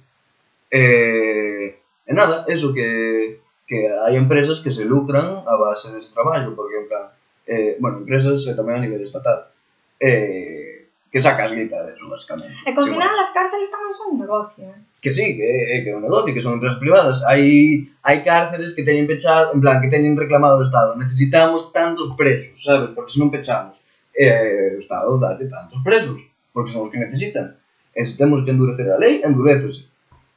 Eh... 0.70 1.80
E 2.06 2.12
nada, 2.12 2.42
eso 2.50 2.74
que, 2.74 3.38
que 3.70 3.86
hai 3.86 4.18
empresas 4.18 4.58
que 4.58 4.74
se 4.74 4.82
lucran 4.82 5.46
a 5.46 5.54
base 5.54 5.94
dese 5.94 6.10
traballo, 6.10 6.58
porque 6.58 6.82
en 6.82 6.86
plan, 6.90 7.06
eh, 7.50 7.74
bueno, 7.82 8.06
empresas 8.06 8.46
e 8.46 8.54
tamén 8.54 8.78
a 8.78 8.82
nivel 8.86 9.02
estatal 9.02 9.50
eh, 9.98 10.86
que 11.10 11.20
sacas 11.20 11.52
guita 11.52 11.82
de 11.82 11.92
eso, 11.92 12.08
basicamente. 12.08 12.54
E 12.62 12.70
eh, 12.70 12.74
ao 12.78 12.86
final 12.86 13.18
as 13.18 13.34
cárceles 13.34 13.66
tamén 13.66 13.90
son 13.90 14.14
un 14.14 14.18
negocio. 14.22 14.62
Eh? 14.62 14.78
Que 15.02 15.10
sí, 15.10 15.34
que, 15.34 15.42
eh, 15.42 15.82
que 15.82 15.90
é 15.90 15.96
un 15.98 16.06
negocio, 16.06 16.30
que 16.30 16.40
son 16.40 16.54
empresas 16.54 16.78
privadas. 16.78 17.26
Hai, 17.26 17.90
hai 18.06 18.22
cárceles 18.22 18.70
que 18.78 18.86
teñen 18.86 19.10
pechado, 19.10 19.50
en 19.50 19.58
plan, 19.58 19.82
que 19.82 19.90
teñen 19.90 20.14
reclamado 20.14 20.62
o 20.62 20.64
Estado. 20.64 20.94
Necesitamos 20.94 21.74
tantos 21.74 22.14
presos, 22.14 22.62
sabes? 22.62 22.94
Porque 22.94 23.10
se 23.10 23.18
non 23.18 23.34
pechamos, 23.34 23.74
eh, 24.14 24.78
o 24.78 24.80
Estado 24.80 25.18
dáte 25.18 25.50
tantos 25.50 25.82
presos, 25.82 26.22
porque 26.54 26.70
son 26.70 26.86
os 26.86 26.90
que 26.94 27.02
necesitan. 27.02 27.58
E 27.90 28.06
se 28.06 28.14
temos 28.14 28.46
que 28.46 28.54
endurecer 28.54 28.86
a 28.94 29.02
lei, 29.02 29.18
endurecese. 29.26 29.90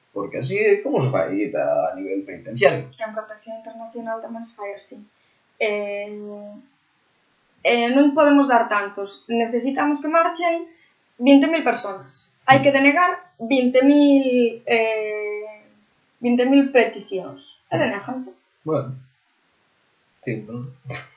Porque 0.10 0.42
así 0.42 0.58
eh, 0.58 0.82
é 0.82 0.82
como 0.82 0.98
se 1.06 1.14
fai 1.14 1.38
a 1.54 1.94
nivel 1.94 2.26
penitenciario. 2.26 2.90
En 2.90 3.14
protección 3.14 3.62
internacional 3.62 4.18
tamén 4.26 4.42
se 4.42 4.58
fai 4.58 4.74
así. 4.74 5.06
Eh, 5.62 6.10
eh, 7.64 7.90
non 7.96 8.12
podemos 8.12 8.52
dar 8.52 8.68
tantos. 8.68 9.24
Necesitamos 9.32 10.04
que 10.04 10.12
marchen 10.12 10.68
20.000 11.18 11.64
personas. 11.64 12.28
Hai 12.44 12.60
que 12.60 12.76
denegar 12.76 13.34
20.000 13.40 14.68
eh, 14.68 15.64
20.000 16.20 16.76
peticións. 16.76 17.60
E 17.72 17.76
deneganse. 17.80 18.36
Bueno. 18.64 18.96
Sí, 20.22 20.44
bueno. 20.44 20.68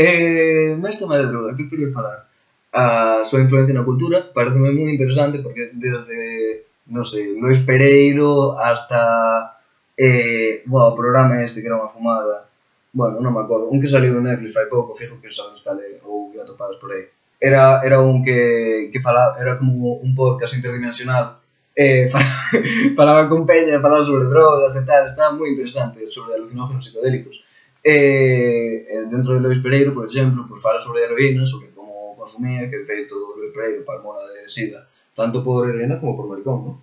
Eh, 0.00 0.76
Mestre 0.80 1.04
Madruga, 1.04 1.54
que 1.54 1.68
quería 1.68 1.92
falar? 1.92 2.24
A 2.72 3.20
súa 3.28 3.44
influencia 3.44 3.76
na 3.76 3.84
cultura 3.84 4.32
pareceme 4.32 4.72
moi 4.72 4.88
interesante 4.88 5.44
porque 5.44 5.76
desde, 5.76 6.64
non 6.88 7.04
sei, 7.04 7.36
Luis 7.36 7.60
Pereiro 7.60 8.56
hasta 8.56 9.60
eh, 9.92 10.64
bueno, 10.64 10.88
o 10.88 10.96
programa 10.96 11.44
este 11.44 11.60
que 11.60 11.68
era 11.68 11.76
unha 11.76 11.92
fumada 11.92 12.48
Bueno, 12.92 13.22
non 13.22 13.32
me 13.34 13.42
acordo. 13.42 13.70
Un 13.70 13.78
que 13.78 13.86
saliu 13.86 14.18
en 14.18 14.26
Netflix 14.26 14.54
fai 14.54 14.66
pouco, 14.66 14.98
fijo 14.98 15.20
que 15.22 15.30
sabes 15.30 15.62
cale, 15.62 16.02
ou 16.02 16.30
que 16.30 16.42
atopadas 16.42 16.78
por 16.82 16.90
aí. 16.90 17.06
Era, 17.40 17.80
era 17.86 18.02
un 18.02 18.20
que, 18.20 18.90
que 18.92 19.00
falaba, 19.00 19.38
era 19.40 19.56
como 19.56 19.96
un 20.02 20.12
podcast 20.14 20.52
interdimensional 20.58 21.40
eh, 21.80 22.10
falaba 22.96 23.28
con 23.28 23.46
Peña, 23.46 23.80
falaba 23.80 24.04
sobre 24.04 24.24
drogas 24.24 24.76
e 24.76 24.84
tal, 24.84 25.08
estaba 25.08 25.32
moi 25.32 25.48
interesante 25.48 26.04
sobre 26.10 26.34
alucinógenos 26.34 26.84
psicodélicos. 26.84 27.46
Eh, 27.80 28.84
dentro 29.08 29.32
de 29.32 29.40
Lois 29.40 29.62
Pereiro, 29.64 29.94
por 29.94 30.04
exemplo, 30.04 30.44
pues 30.44 30.60
fala 30.60 30.80
sobre 30.80 31.08
heroína, 31.08 31.46
sobre 31.46 31.70
como 31.72 32.12
consumía, 32.20 32.68
que 32.68 32.84
feito 32.84 33.14
Lois 33.38 33.54
Pereiro 33.54 33.80
para 33.86 34.04
mora 34.04 34.28
de 34.28 34.50
sida, 34.50 34.84
tanto 35.16 35.40
por 35.40 35.70
heroína 35.70 35.96
como 35.96 36.16
por 36.18 36.28
maricón, 36.28 36.58
non? 36.68 36.76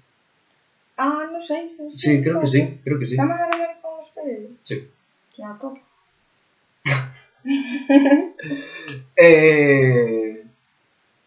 Ah, 0.97 1.29
non 1.29 1.45
sei, 1.45 1.69
non 1.77 1.93
sei. 1.93 1.99
Sí, 2.01 2.11
creo 2.25 2.41
que 2.41 2.49
sí, 2.49 2.81
creo 2.81 2.97
que 2.97 3.05
sí. 3.05 3.19
Estamos 3.19 3.37
a 3.37 3.53
maricón 3.53 4.01
Lois 4.01 4.11
Pereiro? 4.17 4.49
Sí. 4.65 4.87
Que 5.29 5.45
a 5.45 5.53
topo. 5.61 5.86
Eh, 9.15 10.43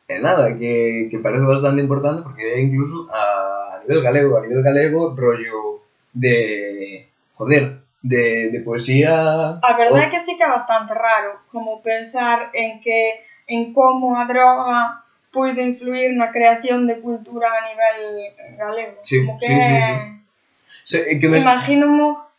e 0.08 0.18
nada, 0.18 0.56
que, 0.58 1.08
que 1.10 1.18
parece 1.18 1.44
bastante 1.44 1.82
importante 1.82 2.22
porque 2.22 2.60
incluso 2.60 3.08
a, 3.12 3.76
a 3.76 3.80
nivel 3.82 4.02
galego, 4.02 4.38
a 4.38 4.42
nivel 4.42 4.62
galego, 4.62 5.14
rollo 5.16 5.82
de, 6.12 7.08
joder, 7.34 7.78
de, 8.02 8.50
de 8.50 8.60
poesía... 8.60 9.60
A 9.62 9.72
verdade 9.78 10.06
é 10.06 10.10
que 10.10 10.20
sí 10.20 10.36
que 10.36 10.44
é 10.44 10.48
bastante 10.48 10.94
raro, 10.94 11.40
como 11.52 11.82
pensar 11.82 12.50
en 12.54 12.80
que 12.80 13.22
en 13.46 13.72
como 13.72 14.16
a 14.16 14.26
droga 14.26 15.04
puido 15.30 15.62
influir 15.62 16.10
na 16.18 16.34
creación 16.34 16.86
de 16.86 16.98
cultura 16.98 17.48
a 17.50 17.62
nivel 17.70 18.34
galego. 18.58 18.98
Sí, 19.02 19.22
como 19.22 19.38
que 19.38 19.46
sí, 19.46 19.54
sí, 19.54 19.74
sí. 19.78 19.94
Se, 20.82 21.18
que 21.18 21.28
me... 21.28 21.38
Imagínome 21.38 22.29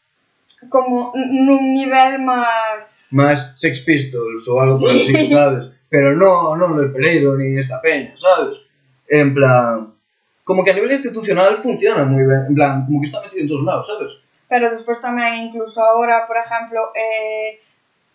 como 0.70 1.14
nun 1.16 1.74
nivel 1.74 2.22
máis... 2.22 3.16
Máis 3.16 3.40
Sex 3.56 3.82
Pistols 3.82 4.46
ou 4.46 4.62
algo 4.62 4.78
sí. 4.78 4.86
por 4.86 4.94
así, 4.94 5.26
sabes? 5.26 5.64
Pero 5.90 6.14
non, 6.14 6.60
non 6.60 6.78
Luis 6.78 6.94
Pereiro 6.94 7.34
ni 7.40 7.58
esta 7.58 7.82
peña, 7.82 8.14
sabes? 8.20 8.62
En 9.10 9.34
plan... 9.34 9.94
Como 10.44 10.66
que 10.66 10.72
a 10.72 10.74
nivel 10.74 10.92
institucional 10.92 11.62
funciona 11.64 12.04
moi 12.04 12.26
ben, 12.28 12.50
en 12.50 12.56
plan, 12.58 12.84
como 12.84 13.00
que 13.00 13.08
está 13.08 13.22
metido 13.22 13.46
en 13.46 13.48
todos 13.48 13.64
lados, 13.64 13.88
sabes? 13.88 14.12
Pero 14.52 14.68
despois 14.68 15.00
tamén, 15.00 15.48
incluso 15.48 15.80
agora, 15.80 16.28
por 16.28 16.36
exemplo, 16.36 16.92
eh, 16.92 17.62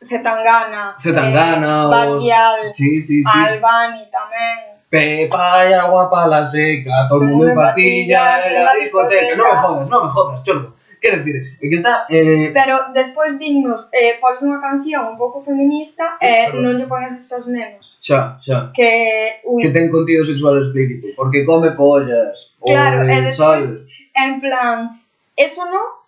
Zetangana, 0.05 0.99
Zetangana 1.01 1.87
eh, 1.87 1.89
Batial, 1.89 2.75
sí, 2.75 3.01
sí, 3.01 3.25
sí. 3.25 3.39
Albani 3.41 4.05
tamén. 4.13 4.77
Pepa 4.91 5.65
y 5.65 5.73
agua 5.73 6.11
pa 6.11 6.29
la 6.29 6.45
seca, 6.45 7.09
todo 7.09 7.23
el 7.23 7.31
mundo 7.31 7.49
en 7.49 7.57
patilla, 7.57 8.47
en 8.47 8.53
la 8.53 8.75
discoteca. 8.75 9.33
No 9.35 9.45
me 9.47 9.57
jodas, 9.57 9.89
no 9.89 10.05
me 10.05 10.11
jodas, 10.11 10.43
chorro. 10.43 10.77
Quero 11.01 11.17
dicir, 11.19 11.37
é 11.61 11.69
que 11.69 11.77
está... 11.77 12.07
Eh... 12.11 12.51
Pero 12.53 12.93
despois 12.93 13.39
dignos, 13.39 13.89
eh, 13.93 14.17
pois 14.21 14.41
unha 14.41 14.59
canción 14.61 15.13
un 15.13 15.17
pouco 15.21 15.45
feminista 15.45 16.17
e 16.21 16.27
eh, 16.27 16.45
Perdón. 16.49 16.63
non 16.65 16.73
lle 16.81 16.87
pones 16.89 17.15
esos 17.15 17.45
nenos. 17.47 17.99
Xa, 18.01 18.41
xa. 18.41 18.73
Que, 18.73 19.43
ui, 19.45 19.61
que 19.63 19.75
ten 19.75 19.93
contido 19.93 20.25
sexual 20.25 20.57
explícito, 20.59 21.13
porque 21.19 21.45
come 21.45 21.77
pollas. 21.77 22.57
Claro, 22.63 23.05
e 23.05 23.17
despois, 23.23 23.67
en 24.17 24.33
plan, 24.41 25.01
eso 25.37 25.63
non, 25.69 26.07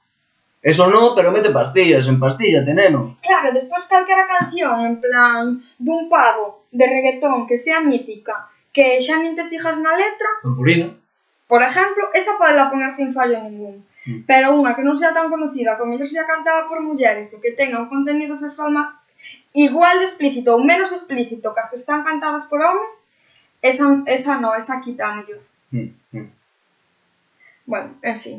Eso 0.63 0.91
no, 0.91 1.15
pero 1.15 1.31
mete 1.31 1.51
pastillas, 1.51 2.09
en 2.09 2.19
pastilla, 2.19 2.65
teneno. 2.65 3.17
Claro, 3.23 3.55
despois 3.55 3.87
calquera 3.87 4.27
canción, 4.27 4.75
en 4.85 5.01
plan, 5.01 5.63
dun 5.79 6.11
pavo 6.11 6.67
de 6.73 6.85
reggaetón 6.85 7.47
que 7.47 7.57
sea 7.57 7.81
mítica, 7.81 8.51
que 8.75 8.99
xa 8.99 9.23
nin 9.23 9.39
te 9.39 9.47
fijas 9.47 9.79
na 9.79 9.95
letra... 9.95 10.29
Purpurina. 10.43 10.99
Por 11.47 11.63
exemplo, 11.63 12.11
esa 12.13 12.37
podela 12.37 12.69
poner 12.71 12.93
sin 12.93 13.15
fallo 13.15 13.39
ningún 13.41 13.87
pero 14.25 14.57
unha 14.57 14.73
que 14.73 14.87
non 14.87 14.97
sea 14.97 15.13
tan 15.13 15.29
conocida, 15.29 15.77
que 15.77 15.85
mellor 15.85 16.09
sea 16.09 16.25
cantada 16.25 16.65
por 16.65 16.81
mulleres 16.81 17.29
e 17.37 17.41
que 17.45 17.53
tenga 17.53 17.83
un 17.83 17.93
contenido 17.93 18.41
sexual 18.41 18.73
má, 18.73 19.05
igual 19.53 20.01
de 20.01 20.09
explícito 20.09 20.57
ou 20.57 20.65
menos 20.65 20.95
explícito 20.95 21.53
que 21.53 21.61
as 21.61 21.69
que 21.69 21.77
están 21.77 22.01
cantadas 22.07 22.49
por 22.49 22.65
homens, 22.65 23.13
esa, 23.61 23.85
esa 24.09 24.41
non, 24.41 24.57
esa 24.57 24.81
quita 24.81 25.13
mellor. 25.13 25.43
Mm, 25.75 25.93
mm. 26.15 26.29
Bueno, 27.69 27.89
en 28.01 28.17
fin. 28.17 28.39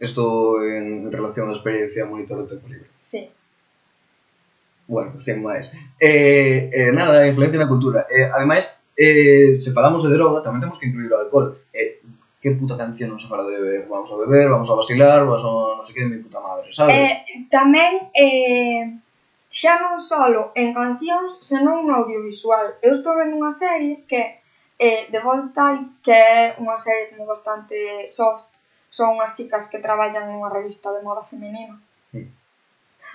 Isto 0.00 0.56
en 0.64 1.12
relación 1.12 1.50
á 1.50 1.52
experiencia 1.52 2.08
monitor 2.08 2.40
de 2.40 2.56
tempo 2.56 2.64
libre. 2.72 2.88
Sí. 2.96 3.28
Bueno, 4.88 5.20
sen 5.20 5.44
máis. 5.44 5.68
Eh, 6.00 6.72
eh, 6.72 6.90
nada, 6.96 7.28
influencia 7.28 7.60
na 7.60 7.68
cultura. 7.68 8.08
Eh, 8.08 8.24
ademais, 8.24 8.72
eh, 8.96 9.52
se 9.54 9.70
falamos 9.76 10.02
de 10.02 10.16
droga, 10.16 10.40
tamén 10.40 10.64
temos 10.64 10.80
que 10.80 10.88
incluir 10.88 11.12
o 11.12 11.20
alcohol. 11.20 11.60
Eh, 11.76 11.89
qué 12.40 12.52
puta 12.52 12.76
canción 12.76 13.10
nos 13.10 13.30
a 13.30 13.36
de 13.36 13.60
beber, 13.60 13.86
vamos 13.88 14.10
a 14.10 14.16
beber, 14.16 14.48
vamos 14.48 14.70
a 14.70 14.74
vacilar, 14.74 15.24
vamos 15.24 15.44
a 15.44 15.76
non 15.76 15.84
sei 15.84 15.94
que, 15.94 16.08
mi 16.08 16.24
puta 16.24 16.40
madre, 16.40 16.72
sabes? 16.72 16.96
Eh, 16.96 17.44
tamén, 17.52 18.08
eh, 18.16 18.96
xa 19.52 19.76
non 19.76 20.00
solo 20.00 20.56
en 20.56 20.72
cancións, 20.72 21.36
senón 21.44 21.84
no 21.84 22.00
audiovisual. 22.00 22.80
Eu 22.80 22.96
estou 22.96 23.12
vendo 23.20 23.36
unha 23.36 23.52
serie 23.52 24.08
que 24.08 24.40
eh, 24.80 25.12
The 25.12 25.20
Bold 25.20 25.52
Type, 25.52 26.00
que 26.00 26.16
é 26.16 26.56
unha 26.56 26.80
serie 26.80 27.12
como 27.12 27.28
bastante 27.28 28.08
soft, 28.08 28.48
son 28.88 29.20
unhas 29.20 29.36
chicas 29.36 29.68
que 29.68 29.84
traballan 29.84 30.32
nunha 30.32 30.48
revista 30.48 30.88
de 30.96 31.04
moda 31.04 31.20
femenina. 31.28 31.76
Mm. 32.16 32.32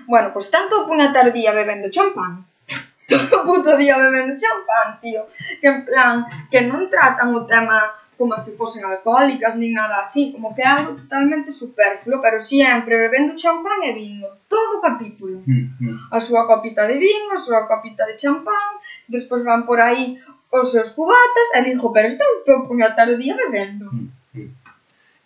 Bueno, 0.06 0.30
pois 0.30 0.48
pues, 0.48 0.54
tanto 0.54 0.86
unha 0.86 1.10
día 1.34 1.50
bebendo 1.50 1.90
champán, 1.90 2.46
todo 3.10 3.42
o 3.42 3.46
puto 3.50 3.74
día 3.74 3.98
bebendo 3.98 4.38
champán, 4.38 5.02
tío, 5.02 5.26
que 5.58 5.66
en 5.66 5.82
plan, 5.82 6.30
que 6.54 6.62
non 6.62 6.86
tratan 6.94 7.34
o 7.34 7.50
tema 7.50 8.05
como 8.18 8.40
se 8.40 8.56
fosen 8.56 8.84
alcohólicas 8.86 9.56
nin 9.60 9.76
nada 9.76 10.02
así, 10.02 10.32
como 10.32 10.56
que 10.56 10.64
é 10.64 10.68
algo 10.68 10.96
totalmente 10.96 11.52
superfluo, 11.52 12.24
pero 12.24 12.40
sempre 12.40 12.96
bebendo 12.98 13.36
champán 13.36 13.84
e 13.84 13.92
vino, 13.92 14.28
todo 14.48 14.80
o 14.80 14.82
capítulo. 14.82 15.44
Mm, 15.46 15.76
mm. 15.80 15.98
A 16.12 16.20
súa 16.20 16.48
copita 16.48 16.88
de 16.88 16.96
vino, 16.98 17.36
a 17.36 17.40
súa 17.40 17.68
copita 17.68 18.08
de 18.08 18.16
champán, 18.16 18.80
despois 19.08 19.44
van 19.44 19.68
por 19.68 19.80
aí 19.84 20.20
os 20.52 20.72
seus 20.72 20.96
cubatas 20.96 21.48
e 21.56 21.60
dixo, 21.68 21.92
pero 21.92 22.08
está 22.08 22.24
todo 22.46 22.68
puñatar 22.68 23.12
o 23.12 23.20
día 23.20 23.36
bebendo. 23.36 23.92
Mm, 23.92 24.08
mm. 24.36 24.50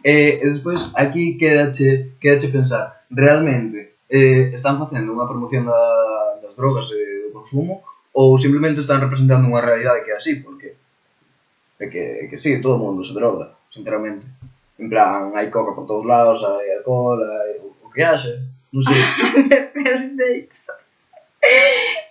E, 0.04 0.42
e 0.42 0.46
despois 0.48 0.90
aquí 0.96 1.38
quedache, 1.38 2.18
quedache 2.18 2.50
pensar, 2.50 3.06
realmente 3.12 4.00
eh, 4.10 4.52
están 4.58 4.82
facendo 4.82 5.14
unha 5.14 5.30
promoción 5.30 5.70
da, 5.70 6.42
das 6.42 6.58
drogas 6.58 6.90
e 6.90 6.98
eh, 6.98 7.20
do 7.30 7.38
consumo 7.38 7.86
ou 8.10 8.34
simplemente 8.42 8.82
están 8.82 9.04
representando 9.06 9.46
unha 9.46 9.62
realidade 9.62 10.02
que 10.02 10.12
é 10.12 10.18
así, 10.18 10.42
porque 10.42 10.74
É 11.80 11.88
que, 11.88 12.00
é 12.00 12.28
que 12.28 12.38
sí, 12.38 12.60
todo 12.62 12.76
o 12.76 12.84
mundo 12.84 13.04
se 13.04 13.14
droga, 13.14 13.56
sinceramente. 13.72 14.28
En 14.78 14.90
plan, 14.90 15.32
hai 15.36 15.48
coca 15.50 15.76
por 15.76 15.88
todos 15.88 16.06
lados, 16.06 16.44
hai 16.44 16.76
alcohol, 16.76 17.20
hai 17.24 17.56
o 17.64 17.88
que 17.90 18.04
haxe, 18.04 18.36
non 18.72 18.84
sei. 18.84 19.00
De 19.48 19.60
first 19.72 20.12
date. 20.20 20.56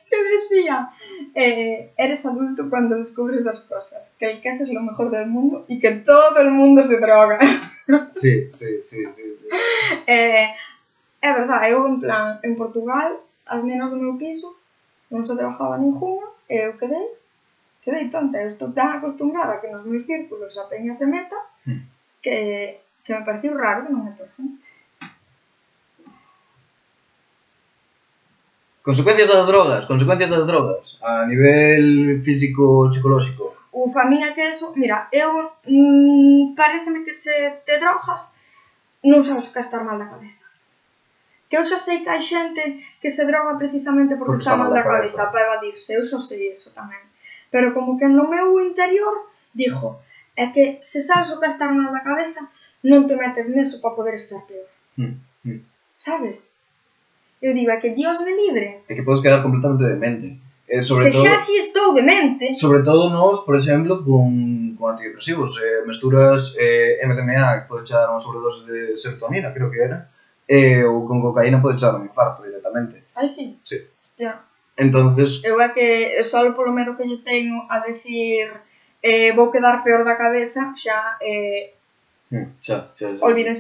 que 0.09 0.17
decía, 0.17 0.89
eh, 1.35 1.93
eres 1.97 2.25
adulto 2.25 2.71
cuando 2.71 2.97
descubres 2.97 3.45
dos 3.45 3.61
cosas, 3.61 4.17
que 4.19 4.33
el 4.33 4.41
queso 4.41 4.65
es 4.65 4.71
lo 4.71 4.81
mejor 4.81 5.11
del 5.11 5.27
mundo 5.29 5.65
y 5.69 5.79
que 5.79 5.93
todo 6.01 6.39
el 6.41 6.51
mundo 6.51 6.83
se 6.83 6.99
droga. 6.99 7.39
sí, 8.11 8.49
sí, 8.53 8.83
sí, 8.83 9.05
sí. 9.11 9.23
sí. 9.37 9.47
Eh, 10.07 10.49
é 11.21 11.33
verdade, 11.33 11.73
eu 11.73 11.87
en 11.87 12.01
plan, 12.01 12.41
en 12.43 12.57
Portugal, 12.57 13.21
as 13.45 13.63
nenas 13.65 13.91
do 13.91 13.97
meu 13.97 14.17
piso 14.17 14.57
non 15.11 15.25
se 15.25 15.37
trabajaba 15.37 15.77
ninguna, 15.77 16.29
eu 16.49 16.77
quedei 16.81 17.18
quedei 17.83 18.11
tonta, 18.11 18.43
eu 18.43 18.49
estou 18.49 18.73
tan 18.73 18.99
acostumbrada 18.99 19.61
que 19.61 19.71
nos 19.71 19.85
meus 19.87 20.05
círculos 20.05 20.57
a 20.59 20.64
peña 20.69 20.93
se 20.95 21.07
meta 21.07 21.37
hmm. 21.67 21.83
que, 22.23 22.81
que 23.05 23.14
me 23.14 23.25
pareciu 23.25 23.57
raro 23.57 23.85
que 23.87 23.93
non 23.93 24.05
me 24.05 24.12
tose. 24.12 24.43
Consecuencias 28.88 29.29
das 29.29 29.47
drogas, 29.47 29.85
consecuencias 29.85 30.31
das 30.31 30.47
drogas, 30.47 30.97
a 31.05 31.27
nivel 31.27 32.23
físico 32.25 32.88
psicolóxico. 32.88 33.55
O 33.71 33.93
familia 33.93 34.33
que 34.35 34.49
eso, 34.49 34.73
mira, 34.77 35.09
eu 35.12 35.53
mm, 35.69 36.57
pareceme 36.57 37.05
que 37.05 37.12
se 37.12 37.62
te 37.67 37.77
drogas 37.79 38.33
non 39.05 39.23
sabes 39.23 39.53
que 39.53 39.61
estar 39.61 39.85
mal 39.85 40.01
da 40.01 40.09
cabeza. 40.09 40.49
Que 41.49 41.57
eu 41.57 41.69
xa 41.69 41.77
sei 41.77 42.01
que 42.03 42.11
hai 42.11 42.21
xente 42.21 42.81
que 43.01 43.11
se 43.12 43.25
droga 43.29 43.61
precisamente 43.61 44.17
porque, 44.17 44.41
porque 44.41 44.45
está, 44.45 44.57
mal 44.57 44.73
da 44.73 44.83
cabeza, 44.83 45.21
cabeza 45.21 45.33
para 45.33 45.47
evadirse, 45.47 45.93
eu 45.95 46.05
xa 46.09 46.19
sei 46.19 46.53
eso 46.57 46.73
tamén 46.73 47.05
pero 47.51 47.75
como 47.75 47.99
que 47.99 48.09
no 48.09 48.29
meu 48.29 48.61
interior 48.61 49.29
dijo 49.55 50.01
é 50.37 50.47
que 50.55 50.79
se 50.83 51.01
sabes 51.01 51.33
o 51.33 51.41
que 51.41 51.47
está 51.47 51.67
mal 51.71 51.91
da 51.93 52.07
cabeza 52.07 52.43
non 52.85 53.07
te 53.09 53.15
metes 53.17 53.51
neso 53.51 53.81
para 53.83 53.97
poder 53.97 54.15
estar 54.15 54.43
peor 54.47 54.69
mm, 54.97 55.15
mm. 55.45 55.61
sabes? 55.97 56.55
eu 57.43 57.55
digo, 57.55 57.71
é 57.71 57.79
que 57.79 57.91
Dios 57.91 58.21
me 58.21 58.33
libre 58.35 58.83
é 58.89 58.93
que 58.95 59.03
podes 59.03 59.23
quedar 59.23 59.43
completamente 59.43 59.85
demente 59.85 60.29
Eh, 60.69 60.85
sobre 60.85 61.05
se 61.05 61.11
todo, 61.13 61.25
xa 61.25 61.39
si 61.39 61.57
estou 61.57 61.95
demente 61.95 62.53
Sobre 62.53 62.83
todo 62.85 63.09
nós, 63.09 63.41
por 63.41 63.57
exemplo, 63.57 64.05
con, 64.05 64.77
con 64.77 64.93
antidepresivos 64.93 65.57
eh, 65.65 65.81
Mesturas 65.89 66.53
eh, 66.61 67.01
MDMA 67.09 67.65
que 67.65 67.69
pode 67.73 67.89
echar 67.89 68.05
unha 68.13 68.21
sobredose 68.21 68.69
de 68.69 68.93
serotonina, 69.01 69.49
creo 69.57 69.73
que 69.73 69.81
era 69.81 70.13
eh, 70.45 70.85
Ou 70.85 71.09
con 71.09 71.25
cocaína 71.25 71.65
pode 71.65 71.81
echar 71.81 71.97
un 71.97 72.05
infarto 72.05 72.45
directamente 72.45 73.09
Ai, 73.17 73.33
si? 73.33 73.57
Sí. 73.65 73.81
sí. 73.81 73.89
Ya. 74.21 74.45
Entonces... 74.79 75.43
Eu 75.43 75.61
é 75.61 75.69
que 75.71 76.23
só 76.23 76.38
polo 76.53 76.73
medo 76.73 76.97
que 76.97 77.03
lle 77.03 77.19
teño 77.19 77.67
a 77.69 77.81
decir 77.81 78.47
eh, 79.03 79.33
vou 79.33 79.51
quedar 79.51 79.83
peor 79.83 80.05
da 80.05 80.14
cabeza 80.14 80.73
xa... 80.77 81.19
Eh, 81.21 81.73
hmm, 82.31 82.47
xa, 82.62 82.77
xa, 82.95 83.07
xa. 83.19 83.27
Olvídense 83.27 83.57